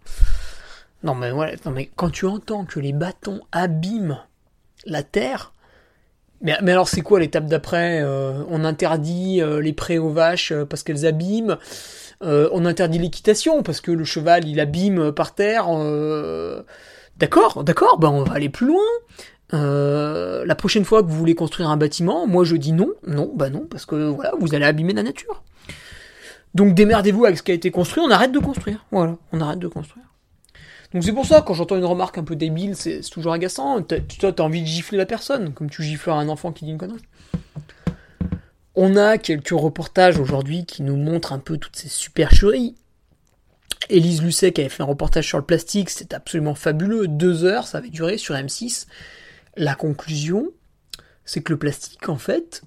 [1.04, 4.20] Non mais voilà, non mais quand tu entends que les bâtons abîment
[4.86, 5.52] la terre,
[6.40, 11.56] mais, alors c'est quoi l'étape d'après On interdit les prés aux vaches parce qu'elles abîment.
[12.22, 15.66] Euh, on interdit l'équitation parce que le cheval il abîme par terre.
[15.70, 16.62] euh,
[17.18, 18.82] D'accord, d'accord, ben on va aller plus loin.
[19.54, 23.30] Euh, la prochaine fois que vous voulez construire un bâtiment, moi je dis non, non,
[23.34, 25.42] bah non, parce que voilà, vous allez abîmer la nature.
[26.54, 28.84] Donc démerdez-vous avec ce qui a été construit, on arrête de construire.
[28.90, 30.06] Voilà, on arrête de construire.
[30.94, 33.82] Donc c'est pour ça, quand j'entends une remarque un peu débile, c'est toujours agaçant.
[33.82, 36.78] Toi, t'as envie de gifler la personne, comme tu giflerais un enfant qui dit une
[36.78, 37.00] connerie.
[38.74, 42.74] On a quelques reportages aujourd'hui qui nous montrent un peu toutes ces supercheries.
[43.90, 47.06] Élise Lucet avait fait un reportage sur le plastique, c'était absolument fabuleux.
[47.06, 48.86] Deux heures, ça avait duré sur M6.
[49.56, 50.50] La conclusion,
[51.26, 52.62] c'est que le plastique, en fait,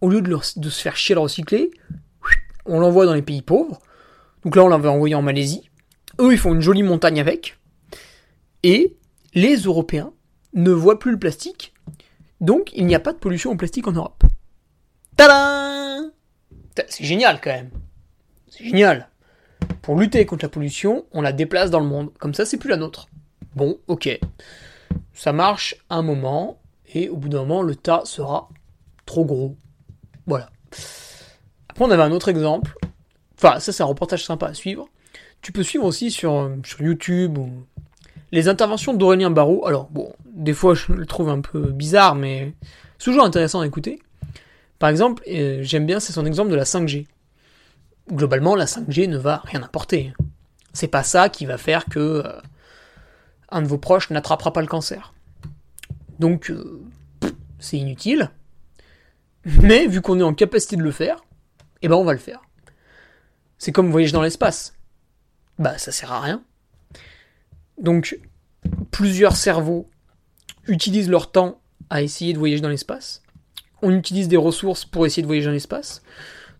[0.00, 1.70] au lieu de, de se faire chier le recycler,
[2.64, 3.80] on l'envoie dans les pays pauvres.
[4.44, 5.68] Donc là, on l'avait envoyé en Malaisie.
[6.20, 7.58] Eux, ils font une jolie montagne avec.
[8.62, 8.96] Et
[9.34, 10.12] les Européens
[10.54, 11.74] ne voient plus le plastique.
[12.40, 14.24] Donc, il n'y a pas de pollution au plastique en Europe.
[16.88, 17.70] C'est génial quand même.
[18.48, 19.08] C'est génial.
[19.82, 22.10] Pour lutter contre la pollution, on la déplace dans le monde.
[22.18, 23.08] Comme ça, c'est plus la nôtre.
[23.54, 24.18] Bon, ok.
[25.12, 26.58] Ça marche un moment,
[26.94, 28.48] et au bout d'un moment, le tas sera
[29.04, 29.56] trop gros.
[30.26, 30.50] Voilà.
[31.68, 32.76] Après, on avait un autre exemple.
[33.36, 34.88] Enfin, ça, c'est un reportage sympa à suivre.
[35.42, 37.50] Tu peux suivre aussi sur, euh, YouTube ou
[38.32, 39.66] les interventions d'Aurélien Barraud.
[39.66, 42.54] Alors, bon, des fois, je le trouve un peu bizarre, mais
[42.98, 44.00] c'est toujours intéressant à écouter.
[44.80, 47.06] Par exemple, euh, j'aime bien, c'est son exemple de la 5G.
[48.10, 50.14] Globalement, la 5G ne va rien apporter.
[50.72, 52.40] C'est pas ça qui va faire que euh,
[53.50, 55.12] un de vos proches n'attrapera pas le cancer.
[56.18, 56.82] Donc, euh,
[57.58, 58.30] c'est inutile.
[59.44, 61.24] Mais vu qu'on est en capacité de le faire,
[61.82, 62.40] eh ben on va le faire.
[63.58, 64.74] C'est comme voyager dans l'espace.
[65.58, 66.42] Bah ça sert à rien.
[67.78, 68.18] Donc
[68.90, 69.88] plusieurs cerveaux
[70.66, 71.60] utilisent leur temps
[71.90, 73.22] à essayer de voyager dans l'espace.
[73.82, 76.02] On utilise des ressources pour essayer de voyager dans l'espace.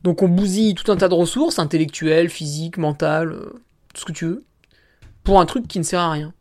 [0.03, 3.61] Donc on bousille tout un tas de ressources, intellectuelles, physiques, mentales, euh,
[3.93, 4.45] tout ce que tu veux,
[5.25, 6.33] pour un truc qui ne sert à rien.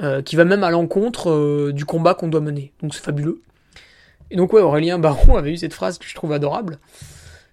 [0.00, 2.72] Euh, qui va même à l'encontre euh, du combat qu'on doit mener.
[2.80, 3.42] Donc c'est fabuleux.
[4.30, 6.78] Et donc ouais, Aurélien Baron avait eu cette phrase que je trouve adorable,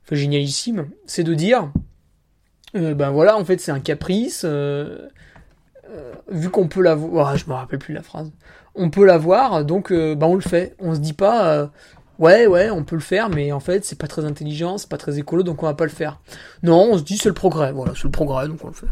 [0.09, 1.69] génialissime, c'est de dire,
[2.73, 4.45] ben voilà, en fait c'est un caprice,
[6.30, 8.32] vu qu'on peut l'avoir, oh, je me rappelle plus la phrase,
[8.78, 10.75] on peut l'avoir, donc euh, ben on le fait.
[10.80, 11.67] On se dit pas, euh,
[12.19, 14.97] ouais ouais, on peut le faire, mais en fait c'est pas très intelligent, c'est pas
[14.97, 16.19] très écolo, donc on va pas le faire.
[16.63, 18.88] Non, on se dit c'est le progrès, voilà, c'est le progrès, donc on le fait.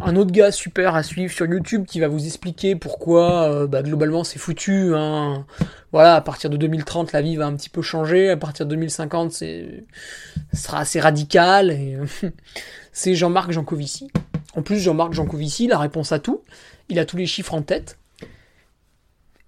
[0.00, 3.82] Un autre gars super à suivre sur YouTube qui va vous expliquer pourquoi euh, bah,
[3.82, 4.94] globalement c'est foutu.
[4.94, 5.44] Hein.
[5.92, 8.70] Voilà, à partir de 2030 la vie va un petit peu changer, à partir de
[8.70, 9.84] 2050 c'est
[10.52, 11.76] ce sera assez radical.
[12.94, 14.10] C'est Jean-Marc Jancovici.
[14.54, 16.42] En plus Jean-Marc Jancovici, la réponse à tout,
[16.90, 17.96] il a tous les chiffres en tête.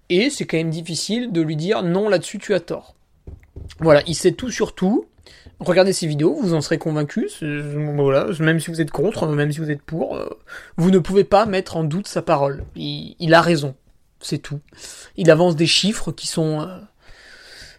[0.09, 2.95] Et c'est quand même difficile de lui dire non là-dessus tu as tort.
[3.79, 5.05] Voilà, il sait tout sur tout.
[5.59, 7.41] Regardez ces vidéos, vous en serez convaincus.
[7.41, 10.27] Voilà, même si vous êtes contre, même si vous êtes pour, euh,
[10.77, 12.63] vous ne pouvez pas mettre en doute sa parole.
[12.75, 13.75] Il, a raison,
[14.19, 14.59] c'est tout.
[15.15, 16.77] Il avance des chiffres qui sont euh,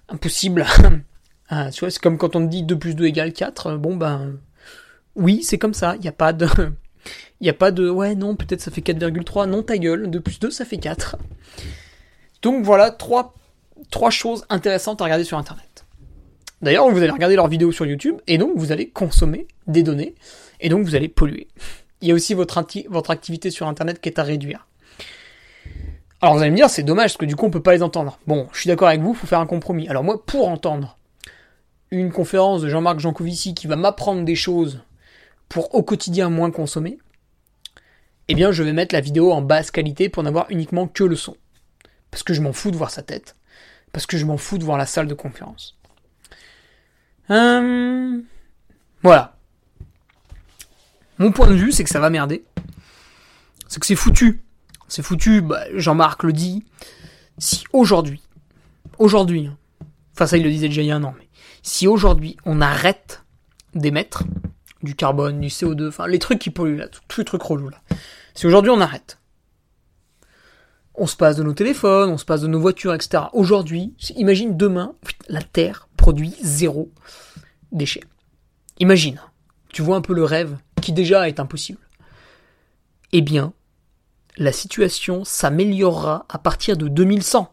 [0.09, 0.65] impossibles.
[1.49, 3.77] ah, c'est comme quand on dit 2 plus 2 égale 4.
[3.77, 4.37] Bon ben,
[5.15, 5.97] oui, c'est comme ça.
[5.97, 6.47] Il n'y a pas de,
[7.41, 9.49] il n'y a pas de, ouais non, peut-être ça fait 4,3.
[9.49, 10.11] Non, ta gueule.
[10.11, 11.17] 2 plus 2, ça fait 4.
[12.47, 13.35] Donc voilà trois,
[14.11, 15.85] choses intéressantes à regarder sur Internet.
[16.63, 20.15] D'ailleurs, vous allez regarder leurs vidéos sur YouTube, et donc vous allez consommer des données,
[20.61, 21.49] et donc vous allez polluer.
[22.01, 22.59] Il y a aussi votre,
[23.11, 24.69] activité sur Internet qui est à réduire.
[26.21, 27.83] Alors vous allez me dire, c'est dommage, parce que du coup on peut pas les
[27.83, 28.21] entendre.
[28.29, 29.89] Bon, je suis d'accord avec vous, il faut faire un compromis.
[29.89, 30.97] Alors moi, pour entendre
[31.91, 34.85] une conférence de Jean-Marc Jancovici qui va m'apprendre des choses
[35.49, 36.99] pour au quotidien moins consommer,
[38.29, 41.17] eh bien je vais mettre la vidéo en basse qualité pour n'avoir uniquement que le
[41.17, 41.35] son.
[42.11, 43.37] Parce que je m'en fous de voir sa tête.
[43.93, 45.79] Parce que je m'en fous de voir la salle de conférence.
[47.29, 48.25] Hum...
[49.03, 49.37] Voilà.
[51.19, 52.45] Mon point de vue, c'est que ça va merder.
[53.69, 54.43] C'est que c'est foutu.
[54.89, 56.65] C'est foutu, bah, Jean-Marc le dit.
[57.39, 58.23] Si aujourd'hui,
[58.99, 59.57] aujourd'hui, hein,
[60.15, 61.29] enfin ça il le disait déjà il y a un an, mais
[61.63, 63.23] si aujourd'hui on arrête
[63.75, 64.25] d'émettre
[64.83, 67.83] du carbone, du CO2, enfin les trucs qui polluent là, tous les trucs relous là.
[68.35, 69.16] Si aujourd'hui on arrête,
[70.97, 73.25] On se passe de nos téléphones, on se passe de nos voitures, etc.
[73.33, 74.95] Aujourd'hui, imagine demain,
[75.29, 76.91] la Terre produit zéro
[77.73, 78.03] déchet.
[78.79, 79.21] Imagine,
[79.69, 81.81] tu vois un peu le rêve qui déjà est impossible.
[83.13, 83.53] Eh bien,
[84.39, 87.51] la situation s'améliorera à partir de 2100.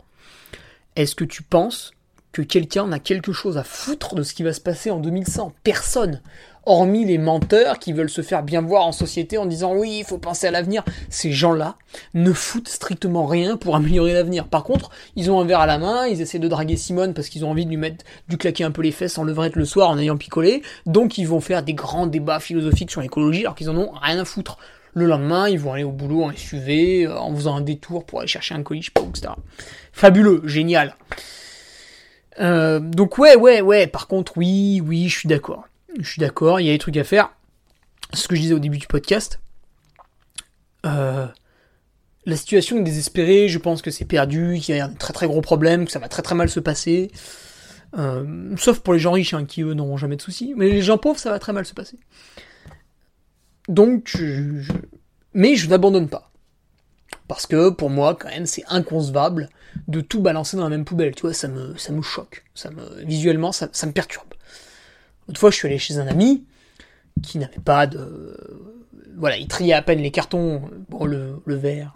[0.96, 1.92] Est-ce que tu penses
[2.32, 5.54] que quelqu'un a quelque chose à foutre de ce qui va se passer en 2100
[5.64, 6.22] Personne
[6.66, 10.06] hormis les menteurs qui veulent se faire bien voir en société en disant oui, il
[10.06, 10.84] faut penser à l'avenir.
[11.10, 11.76] Ces gens-là
[12.14, 14.48] ne foutent strictement rien pour améliorer l'avenir.
[14.48, 17.30] Par contre, ils ont un verre à la main, ils essaient de draguer Simone parce
[17.30, 19.66] qu'ils ont envie de lui mettre, du claquer un peu les fesses en levrette le
[19.66, 20.62] soir en ayant picolé.
[20.86, 24.20] Donc ils vont faire des grands débats philosophiques sur l'écologie alors qu'ils en ont rien
[24.20, 24.58] à foutre.
[24.96, 28.20] Le lendemain, ils vont aller au boulot en SUV, euh, en faisant un détour pour
[28.20, 29.34] aller chercher un colis, je sais pas, etc.
[29.92, 30.96] Fabuleux, génial.
[32.40, 35.66] Euh, donc ouais, ouais, ouais, par contre, oui, oui, je suis d'accord.
[36.00, 37.32] Je suis d'accord, il y a des trucs à faire.
[38.14, 39.40] Ce que je disais au début du podcast.
[40.86, 41.28] Euh,
[42.26, 45.28] la situation est désespérée, je pense que c'est perdu, qu'il y a un très très
[45.28, 47.12] gros problème, que ça va très très mal se passer.
[47.98, 50.54] Euh, sauf pour les gens riches, hein, qui eux n'auront jamais de soucis.
[50.58, 51.98] Mais les gens pauvres, ça va très mal se passer.
[53.70, 54.18] Donc,
[55.34, 56.32] mais je n'abandonne pas.
[57.28, 59.50] Parce que pour moi, quand même, c'est inconcevable
[59.88, 61.16] de tout balancer dans la même poubelle.
[61.16, 62.44] Tu vois, ça me, ça me choque.
[62.54, 64.33] Ça me, visuellement, ça me perturbe.
[65.28, 66.46] Autrefois, je suis allé chez un ami
[67.22, 68.38] qui n'avait pas de.
[69.16, 71.94] Voilà, il triait à peine les cartons, bon, le, verre.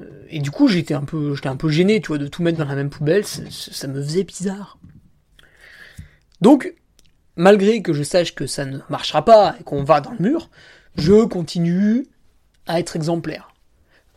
[0.00, 2.58] Euh, et du coup, j'étais un peu, un peu gêné, tu vois, de tout mettre
[2.58, 3.24] dans la même poubelle.
[3.24, 4.78] Ça me faisait bizarre.
[6.40, 6.74] Donc,
[7.36, 10.50] malgré que je sache que ça ne marchera pas et qu'on va dans le mur,
[10.96, 12.06] je continue
[12.66, 13.54] à être exemplaire.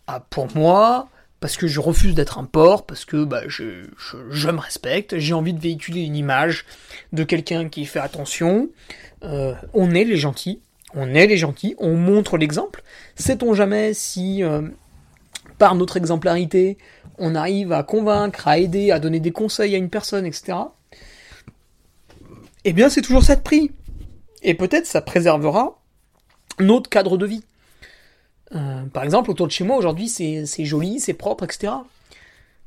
[0.08, 4.60] Ah, pour moi, parce que je refuse d'être un porc, parce que bah, je, me
[4.60, 6.66] respecte, j'ai envie de véhiculer une image
[7.14, 8.70] de quelqu'un qui fait attention.
[9.24, 10.62] Euh, on est les gentils,
[10.94, 12.84] on est les gentils, on montre l'exemple.
[13.16, 14.62] Sait-on jamais si, euh,
[15.58, 16.78] par notre exemplarité,
[17.20, 20.58] on arrive à convaincre, à aider, à donner des conseils à une personne, etc.
[22.64, 23.72] Eh bien, c'est toujours ça de prix.
[24.44, 25.80] Et peut-être ça préservera
[26.60, 27.44] notre cadre de vie.
[28.56, 31.74] Euh, par exemple, autour de chez moi, aujourd'hui, c'est joli, c'est propre, etc.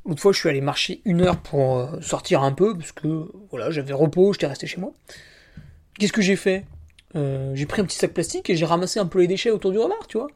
[0.07, 3.31] L'autre fois, je suis allé marcher une heure pour euh, sortir un peu, parce que
[3.51, 4.93] voilà, j'avais repos, j'étais resté chez moi.
[5.99, 6.65] Qu'est-ce que j'ai fait?
[7.17, 9.73] Euh, J'ai pris un petit sac plastique et j'ai ramassé un peu les déchets autour
[9.73, 10.29] du remard, tu vois.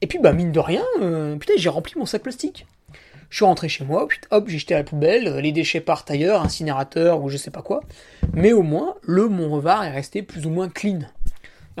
[0.00, 0.84] Et puis, bah, mine de rien,
[1.38, 2.66] putain, j'ai rempli mon sac plastique.
[3.28, 6.42] Je suis rentré chez moi, hop, j'ai jeté à la poubelle, les déchets partent ailleurs,
[6.42, 7.80] incinérateur ou je sais pas quoi.
[8.32, 11.00] Mais au moins, le mon revard est resté plus ou moins clean.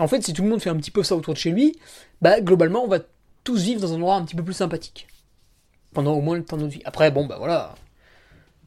[0.00, 1.78] En fait, si tout le monde fait un petit peu ça autour de chez lui,
[2.22, 3.00] bah globalement, on va
[3.44, 5.06] tous vivre dans un endroit un petit peu plus sympathique.
[5.92, 6.82] Pendant au moins le temps de notre vie.
[6.84, 7.74] Après, bon, bah voilà.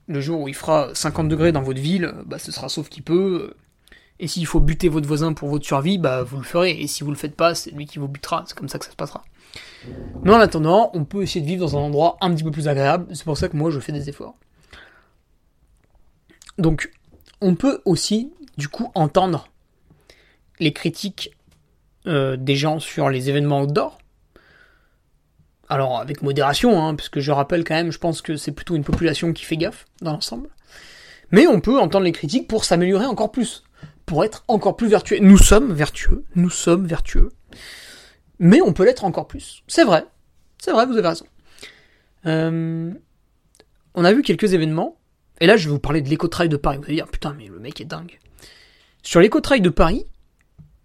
[0.08, 3.02] Le jour où il fera 50 degrés dans votre ville, bah ce sera sauf qui
[3.02, 3.54] peut.
[4.20, 6.72] Et s'il faut buter votre voisin pour votre survie, bah vous le ferez.
[6.80, 8.44] Et si vous le faites pas, c'est lui qui vous butera.
[8.48, 9.24] C'est comme ça que ça se passera.
[10.24, 12.68] Mais en attendant, on peut essayer de vivre dans un endroit un petit peu plus
[12.68, 13.08] agréable.
[13.16, 14.36] C'est pour ça que moi, je fais des efforts.
[16.58, 16.92] Donc,
[17.42, 19.48] on peut aussi, du coup, entendre
[20.60, 21.32] les critiques
[22.06, 23.98] euh, des gens sur les événements outdoor.
[25.70, 28.76] Alors avec modération, hein, parce que je rappelle quand même, je pense que c'est plutôt
[28.76, 30.50] une population qui fait gaffe dans l'ensemble.
[31.32, 33.64] Mais on peut entendre les critiques pour s'améliorer encore plus,
[34.06, 35.20] pour être encore plus vertueux.
[35.20, 37.30] Nous sommes vertueux, nous sommes vertueux.
[38.40, 39.64] Mais on peut l'être encore plus.
[39.68, 40.06] C'est vrai,
[40.62, 41.26] c'est vrai, vous avez raison.
[42.26, 42.92] Euh,
[43.96, 44.98] on a vu quelques événements,
[45.40, 46.78] et là je vais vous parler de l'éco-trail de Paris.
[46.78, 48.20] Vous allez dire, putain, mais le mec est dingue.
[49.02, 50.06] Sur l'éco-trail de Paris,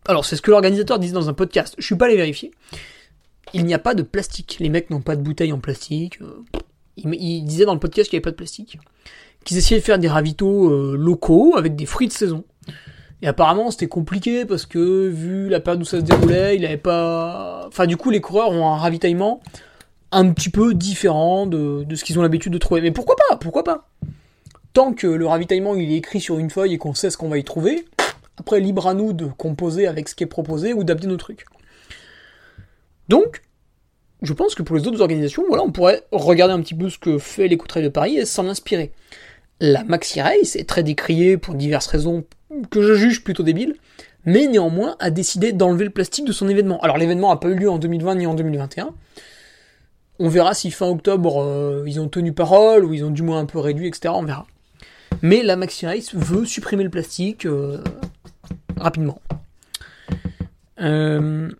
[0.06, 2.50] alors c'est ce que l'organisateur disait dans un podcast, je suis pas allé vérifier.
[3.54, 4.56] Il n'y a pas de plastique.
[4.60, 6.20] Les mecs n'ont pas de bouteilles en plastique.
[6.20, 6.44] Euh,
[6.96, 8.78] ils, disaient dans le podcast qu'il n'y avait pas de plastique.
[9.44, 12.44] Qu'ils essayaient de faire des ravitaux euh, locaux avec des fruits de saison.
[13.20, 16.76] Et apparemment c'était compliqué parce que vu la période où ça se déroulait, il avait
[16.76, 17.64] pas.
[17.66, 19.40] Enfin du coup les coureurs ont un ravitaillement
[20.12, 22.80] un petit peu différent de, de ce qu'ils ont l'habitude de trouver.
[22.80, 23.36] Mais pourquoi pas?
[23.36, 23.88] Pourquoi pas?
[24.72, 27.28] Tant que le ravitaillement il est écrit sur une feuille et qu'on sait ce qu'on
[27.28, 27.86] va y trouver,
[28.38, 31.44] après, libre à nous de composer avec ce qui est proposé ou d'adapter nos trucs.
[33.08, 33.42] Donc,
[34.22, 36.98] je pense que pour les autres organisations, voilà, on pourrait regarder un petit peu ce
[36.98, 38.92] que fait l'écoutreil de Paris et s'en inspirer.
[39.60, 42.24] La Maxi Race est très décriée pour diverses raisons
[42.70, 43.76] que je juge plutôt débiles,
[44.24, 46.80] mais néanmoins a décidé d'enlever le plastique de son événement.
[46.80, 48.94] Alors l'événement n'a pas eu lieu en 2020 ni en 2021.
[50.20, 53.38] On verra si fin octobre euh, ils ont tenu parole ou ils ont du moins
[53.38, 54.12] un peu réduit, etc.
[54.16, 54.46] On verra.
[55.22, 57.46] Mais la Maxi Race veut supprimer le plastique.
[57.46, 57.82] Euh,
[58.78, 59.20] rapidement.
[60.80, 61.50] Euh,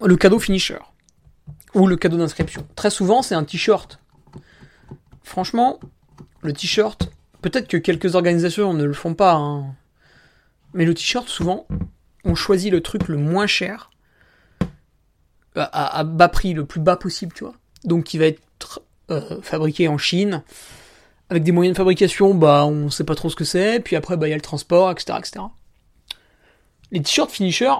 [0.00, 0.78] le cadeau finisher.
[1.74, 2.66] Ou le cadeau d'inscription.
[2.76, 3.98] Très souvent, c'est un t-shirt.
[5.22, 5.80] Franchement,
[6.42, 7.10] le t-shirt,
[7.40, 9.74] peut-être que quelques organisations ne le font pas, hein.
[10.74, 11.66] mais le t-shirt, souvent,
[12.24, 13.90] on choisit le truc le moins cher,
[15.54, 17.54] à, bas prix, le plus bas possible, tu vois.
[17.84, 20.42] donc qui va être euh, fabriqué en Chine,
[21.28, 24.16] avec des moyens de fabrication, bah on sait pas trop ce que c'est, puis après
[24.16, 25.18] bah il y a le transport, etc.
[25.18, 25.44] etc.
[26.92, 27.72] Les t-shirts finisher,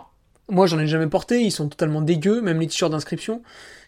[0.49, 3.43] moi j'en ai jamais porté, ils sont totalement dégueux, même les t-shirts d'inscription,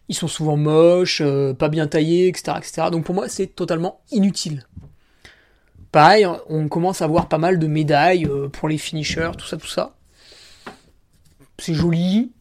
[0.09, 2.89] ils sont souvent moches, euh, pas bien taillés, etc., etc.
[2.93, 4.67] Donc pour moi c'est totalement inutile.
[5.93, 9.57] Pareil, on commence à voir pas mal de médailles euh, pour les finishers, tout ça,
[9.57, 9.97] tout ça.
[11.59, 12.33] C'est joli.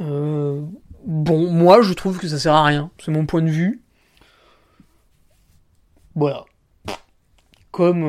[0.00, 0.62] Euh,
[1.04, 2.90] bon, moi je trouve que ça sert à rien.
[3.04, 3.82] C'est mon point de vue.
[6.14, 6.44] Voilà.
[7.72, 8.04] Comme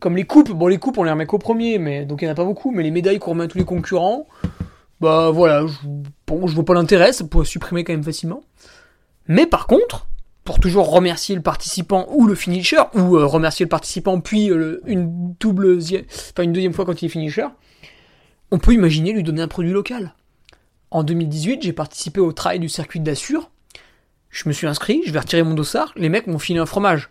[0.00, 0.50] comme les coupes.
[0.50, 2.44] Bon, les coupes on les remet qu'au premier, mais donc il n'y en a pas
[2.44, 2.70] beaucoup.
[2.70, 4.26] Mais les médailles qu'on remet à tous les concurrents,
[5.00, 5.66] bah voilà.
[5.66, 5.74] Je,
[6.26, 7.12] bon, vois pas l'intérêt.
[7.12, 8.42] Ça pourrait supprimer quand même facilement.
[9.26, 10.06] Mais par contre,
[10.44, 14.80] pour toujours remercier le participant ou le finisher, ou euh, remercier le participant puis euh,
[14.86, 17.46] une double, enfin une deuxième fois quand il est finisher,
[18.50, 20.14] on peut imaginer lui donner un produit local.
[20.90, 23.50] En 2018, j'ai participé au trail du circuit d'Assur.
[24.28, 27.08] Je me suis inscrit, je vais retirer mon dossard, les mecs m'ont filé un fromage.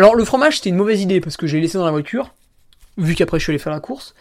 [0.00, 2.32] Alors le fromage c'était une mauvaise idée parce que j'ai laissé dans la voiture,
[2.96, 4.14] vu qu'après je suis allé faire la course.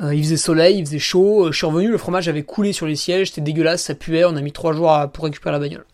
[0.00, 2.86] Euh, il faisait soleil, il faisait chaud, je suis revenu, le fromage avait coulé sur
[2.86, 5.84] les sièges, c'était dégueulasse, ça puait, on a mis trois jours pour récupérer la bagnole.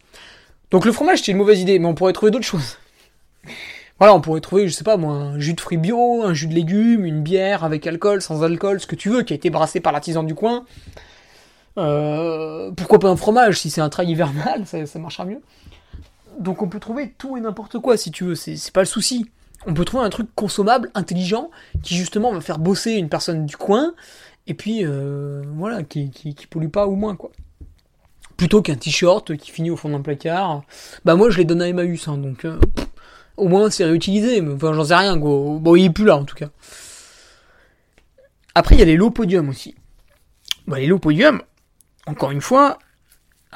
[0.71, 2.77] Donc le fromage, c'est une mauvaise idée, mais on pourrait trouver d'autres choses.
[3.99, 6.49] Voilà, on pourrait trouver, je sais pas moi, un jus de fruits bio, un jus
[6.49, 9.49] de légumes, une bière avec alcool, sans alcool, ce que tu veux, qui a été
[9.49, 10.67] brassé par l'artisan du coin.
[11.79, 15.41] Euh, pourquoi pas un fromage si c'est un trail hivernal, ça, marchera mieux.
[16.39, 19.27] Donc on peut trouver tout et n'importe quoi si tu veux, c'est pas le souci.
[19.67, 21.51] On peut trouver un truc consommable, intelligent,
[21.83, 23.95] qui justement va faire bosser une personne du coin,
[24.47, 27.31] et puis euh, voilà, qui, qui, pollue pas ou moins quoi
[28.37, 30.63] plutôt qu'un t-shirt qui finit au fond d'un placard.
[31.07, 32.61] Bah moi je les donne à Emmaüs, hein, donc euh,
[33.39, 35.59] au moins c'est réutilisé, mais enfin j'en sais rien, quoi.
[35.59, 36.51] bon il est plus là en tout cas.
[38.55, 39.75] Après il y a les lots podium aussi.
[40.67, 41.41] Bah les lots podium,
[42.07, 42.79] encore une fois,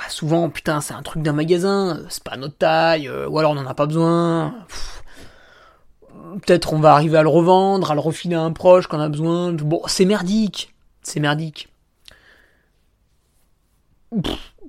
[0.01, 3.53] ah, souvent putain c'est un truc d'un magasin, c'est pas notre taille, euh, ou alors
[3.53, 4.55] on en a pas besoin.
[6.47, 9.09] Peut-être on va arriver à le revendre, à le refiler à un proche qu'on a
[9.09, 9.53] besoin.
[9.53, 10.75] Bon, c'est merdique.
[11.03, 11.69] C'est merdique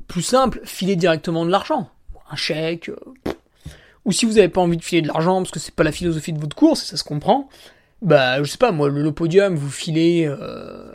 [0.08, 1.90] plus simple, filer directement de l'argent.
[2.30, 2.90] Un chèque.
[2.90, 3.32] Euh,
[4.04, 5.92] ou si vous n'avez pas envie de filer de l'argent parce que c'est pas la
[5.92, 7.50] philosophie de votre course, ça se comprend,
[8.02, 10.92] bah je sais pas, moi, le, podium, vous filez euh,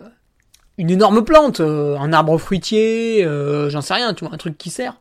[0.78, 3.26] une énorme plante, euh, un arbre fruitier,
[3.68, 5.00] j'en sais rien, tu vois, un truc qui sert.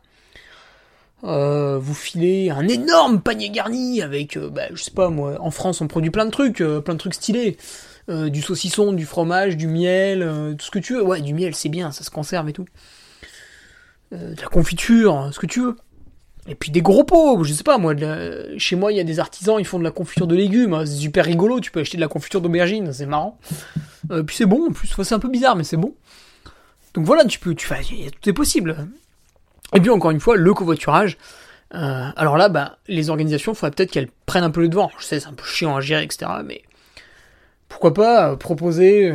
[1.22, 5.88] vous filez un énorme panier garni avec, bah, je sais pas moi, en France on
[5.88, 7.56] produit plein de trucs, plein de trucs stylés.
[8.08, 11.02] du saucisson, du fromage, du miel, tout ce que tu veux.
[11.02, 12.66] Ouais, du miel, c'est bien, ça se conserve et tout.
[14.12, 15.76] Euh, de la confiture, ce que tu veux.
[16.48, 17.94] Et puis des gros pots, je sais pas moi,
[18.56, 20.86] chez moi il y a des artisans, ils font de la confiture de légumes, hein,
[20.86, 23.38] c'est super rigolo, tu peux acheter de la confiture d'aubergine, c'est marrant.
[24.12, 25.94] Euh, puis c'est bon, en plus, c'est un peu bizarre, mais c'est bon.
[26.94, 28.76] Donc voilà, tu peux, tu tout est possible.
[29.74, 31.18] Et puis encore une fois, le covoiturage.
[31.74, 34.90] Euh, alors là, bah, les organisations, il faudrait peut-être qu'elles prennent un peu le devant.
[34.98, 36.30] Je sais, c'est un peu chiant à gérer, etc.
[36.44, 36.62] Mais
[37.68, 39.12] pourquoi pas proposer.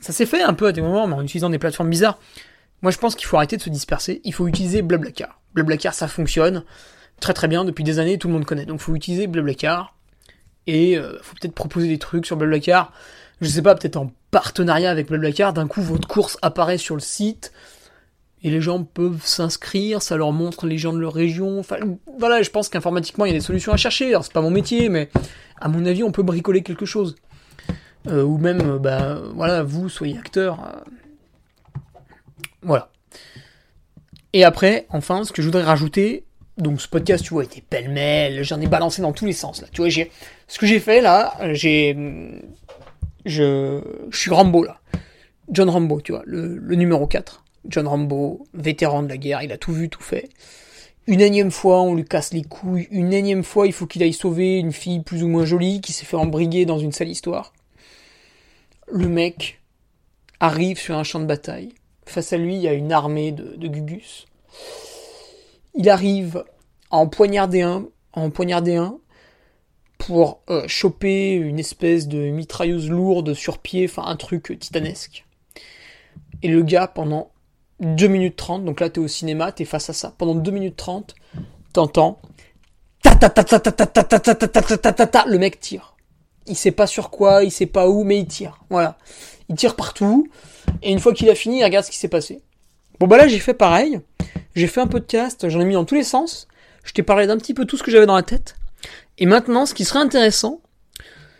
[0.00, 2.18] Ça s'est fait un peu à des moments, mais en utilisant des plateformes bizarres.
[2.82, 4.20] Moi, je pense qu'il faut arrêter de se disperser.
[4.24, 5.40] Il faut utiliser Blablacar.
[5.54, 6.64] Blablacar, ça fonctionne
[7.20, 8.18] très très bien depuis des années.
[8.18, 8.66] Tout le monde connaît.
[8.66, 9.96] Donc, faut utiliser Blablacar.
[10.66, 12.92] Et euh, faut peut-être proposer des trucs sur Blablacar.
[13.40, 15.52] Je sais pas, peut-être en partenariat avec Blablacar.
[15.52, 17.52] D'un coup, votre course apparaît sur le site
[18.42, 21.58] et les gens peuvent s'inscrire, ça leur montre les gens de leur région.
[21.58, 21.76] Enfin,
[22.18, 24.08] voilà, je pense qu'informatiquement, il y a des solutions à chercher.
[24.08, 25.08] Alors, c'est pas mon métier, mais
[25.58, 27.16] à mon avis, on peut bricoler quelque chose.
[28.06, 30.58] Euh, ou même, euh, bah, voilà, vous, soyez acteur.
[32.60, 32.90] Voilà.
[34.34, 36.24] Et après, enfin, ce que je voudrais rajouter,
[36.58, 39.68] donc ce podcast, tu vois, était pêle-mêle, j'en ai balancé dans tous les sens, là.
[39.72, 39.88] Tu vois,
[40.48, 41.96] ce que j'ai fait, là, j'ai,
[43.24, 43.80] je,
[44.10, 44.80] je suis Rambo, là.
[45.50, 47.44] John Rambo, tu vois, le, le numéro 4.
[47.68, 50.28] John Rambo, vétéran de la guerre, il a tout vu, tout fait.
[51.06, 52.88] Une énième fois, on lui casse les couilles.
[52.90, 55.92] Une énième fois, il faut qu'il aille sauver une fille plus ou moins jolie qui
[55.92, 57.52] s'est fait embriguer dans une sale histoire.
[58.90, 59.60] Le mec
[60.40, 61.72] arrive sur un champ de bataille.
[62.06, 64.26] Face à lui, il y a une armée de, Gugus.
[65.74, 66.44] Il arrive
[66.90, 68.98] à en poignarder un, en poignarder un,
[69.98, 75.24] pour euh, choper une espèce de mitrailleuse lourde sur pied, enfin un truc titanesque.
[76.42, 77.30] Et le gars, pendant
[77.80, 80.76] 2 minutes 30, donc là t'es au cinéma, t'es face à ça, pendant 2 minutes
[80.76, 81.14] 30,
[81.72, 82.20] t'entends
[85.26, 85.94] le mec tire.
[86.46, 88.60] Il sait pas sur quoi, il sait pas où, mais il tire.
[88.70, 88.98] Voilà.
[89.48, 90.28] Il tire partout.
[90.82, 92.42] Et une fois qu'il a fini, regarde ce qui s'est passé.
[93.00, 94.00] Bon bah là j'ai fait pareil.
[94.54, 96.46] J'ai fait un podcast, j'en ai mis dans tous les sens.
[96.84, 98.56] Je t'ai parlé d'un petit peu tout ce que j'avais dans la tête.
[99.18, 100.60] Et maintenant, ce qui serait intéressant,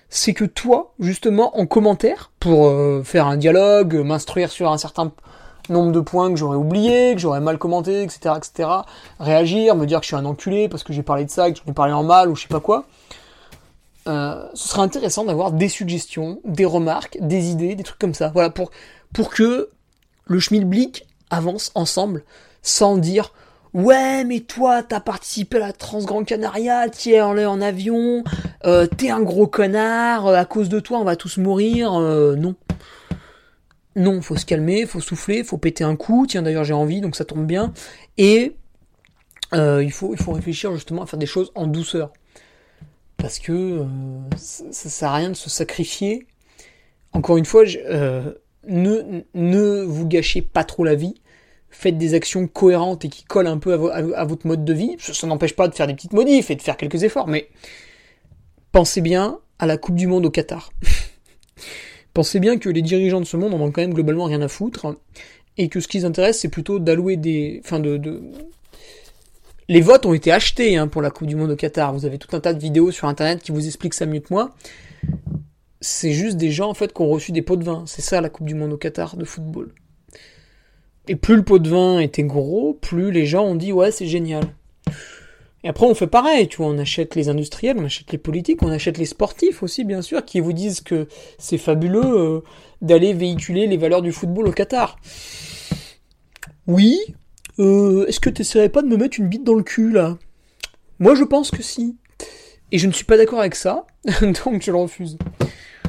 [0.08, 5.12] c'est que toi, justement, en commentaire, pour euh, faire un dialogue, m'instruire sur un certain,
[5.68, 8.68] nombre de points que j'aurais oublié, que j'aurais mal commenté, etc., etc.
[9.18, 11.58] Réagir, me dire que je suis un enculé parce que j'ai parlé de ça, que
[11.58, 12.84] j'en ai parlé en mal ou je sais pas quoi.
[14.06, 18.30] Euh, ce serait intéressant d'avoir des suggestions, des remarques, des idées, des trucs comme ça.
[18.34, 18.70] Voilà, pour,
[19.12, 19.70] pour que
[20.26, 22.22] le schmilblick avance ensemble
[22.62, 23.32] sans dire
[23.74, 28.22] Ouais, mais toi, t'as participé à la Transgrande Canaria, t'es en, en avion,
[28.64, 31.92] euh, t'es un gros connard, euh, à cause de toi, on va tous mourir.
[31.94, 32.54] Euh, non.
[33.96, 36.24] Non, faut se calmer, faut souffler, faut péter un coup.
[36.28, 37.72] Tiens, d'ailleurs, j'ai envie, donc ça tombe bien.
[38.16, 38.56] Et
[39.52, 42.12] il, faut, il faut réfléchir justement à faire des choses en douceur.
[43.16, 43.84] Parce que
[44.36, 46.26] ça, ça, sert à rien de se sacrifier.
[47.12, 47.78] Encore une fois, je,
[48.68, 51.14] ne, ne vous gâchez pas trop la vie.
[51.70, 54.96] Faites des actions cohérentes et qui collent un peu à, votre mode de vie.
[54.98, 57.48] Ça, n'empêche pas de faire des petites modifs et de faire quelques efforts, mais
[58.70, 60.72] pensez bien à la Coupe du Monde au Qatar.
[62.14, 64.48] pensez bien que les dirigeants de ce monde en ont quand même globalement rien à
[64.48, 64.96] foutre
[65.56, 67.60] et que ce qui les intéresse, c'est plutôt d'allouer des.
[67.64, 68.22] Enfin, de, de,
[69.68, 71.92] Les votes ont été achetés hein, pour la Coupe du Monde au Qatar.
[71.94, 74.32] Vous avez tout un tas de vidéos sur internet qui vous expliquent ça mieux que
[74.32, 74.54] moi
[75.84, 77.84] c'est juste des gens en fait qui ont reçu des pots de vin.
[77.86, 79.72] C'est ça la Coupe du Monde au Qatar de football.
[81.06, 84.06] Et plus le pot de vin était gros, plus les gens ont dit ouais c'est
[84.06, 84.44] génial.
[85.62, 88.62] Et après on fait pareil, tu vois, on achète les industriels, on achète les politiques,
[88.62, 91.06] on achète les sportifs aussi bien sûr, qui vous disent que
[91.38, 92.40] c'est fabuleux euh,
[92.80, 94.98] d'aller véhiculer les valeurs du football au Qatar.
[96.66, 96.98] Oui,
[97.58, 100.16] euh, est-ce que t'essaierais pas de me mettre une bite dans le cul là?
[100.98, 101.96] Moi je pense que si.
[102.72, 103.86] Et je ne suis pas d'accord avec ça,
[104.44, 105.16] donc je le refuse.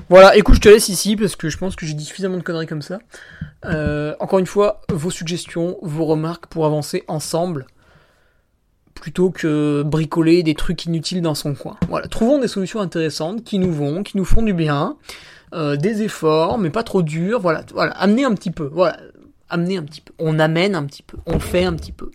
[0.07, 2.43] Voilà, écoute, je te laisse ici parce que je pense que j'ai dit suffisamment de
[2.43, 2.99] conneries comme ça.
[3.66, 7.66] Euh, encore une fois, vos suggestions, vos remarques pour avancer ensemble
[8.93, 11.78] plutôt que bricoler des trucs inutiles dans son coin.
[11.89, 14.97] Voilà, trouvons des solutions intéressantes qui nous vont, qui nous font du bien,
[15.53, 17.39] euh, des efforts, mais pas trop durs.
[17.39, 18.70] Voilà, voilà, amener un petit peu.
[18.72, 18.97] Voilà,
[19.50, 20.14] amener un petit peu.
[20.20, 21.18] On amène un petit peu.
[21.26, 22.12] On fait un petit peu.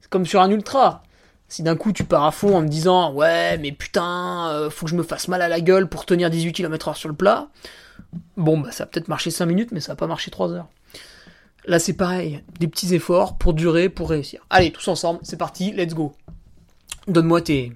[0.00, 1.02] C'est comme sur un ultra.
[1.48, 4.86] Si d'un coup tu pars à fond en me disant ouais mais putain euh, faut
[4.86, 7.48] que je me fasse mal à la gueule pour tenir 18 km/h sur le plat,
[8.36, 10.68] bon bah ça a peut-être marché 5 minutes mais ça va pas marcher 3 heures.
[11.66, 14.46] Là c'est pareil, des petits efforts pour durer, pour réussir.
[14.48, 16.12] Allez tous ensemble, c'est parti, let's go.
[17.08, 17.72] Donne-moi tes,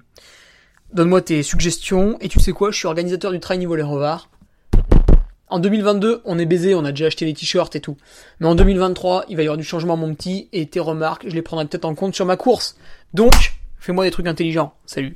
[0.93, 4.29] donne-moi tes suggestions et tu sais quoi, je suis organisateur du trail niveau les revards.
[5.47, 7.97] En 2022, on est baisé, on a déjà acheté les t-shirts et tout.
[8.39, 11.35] Mais en 2023, il va y avoir du changement, mon petit, et tes remarques, je
[11.35, 12.77] les prendrai peut-être en compte sur ma course.
[13.13, 13.53] Donc,
[13.85, 14.73] Fais-moi des trucs intelligents.
[14.87, 15.15] Salut.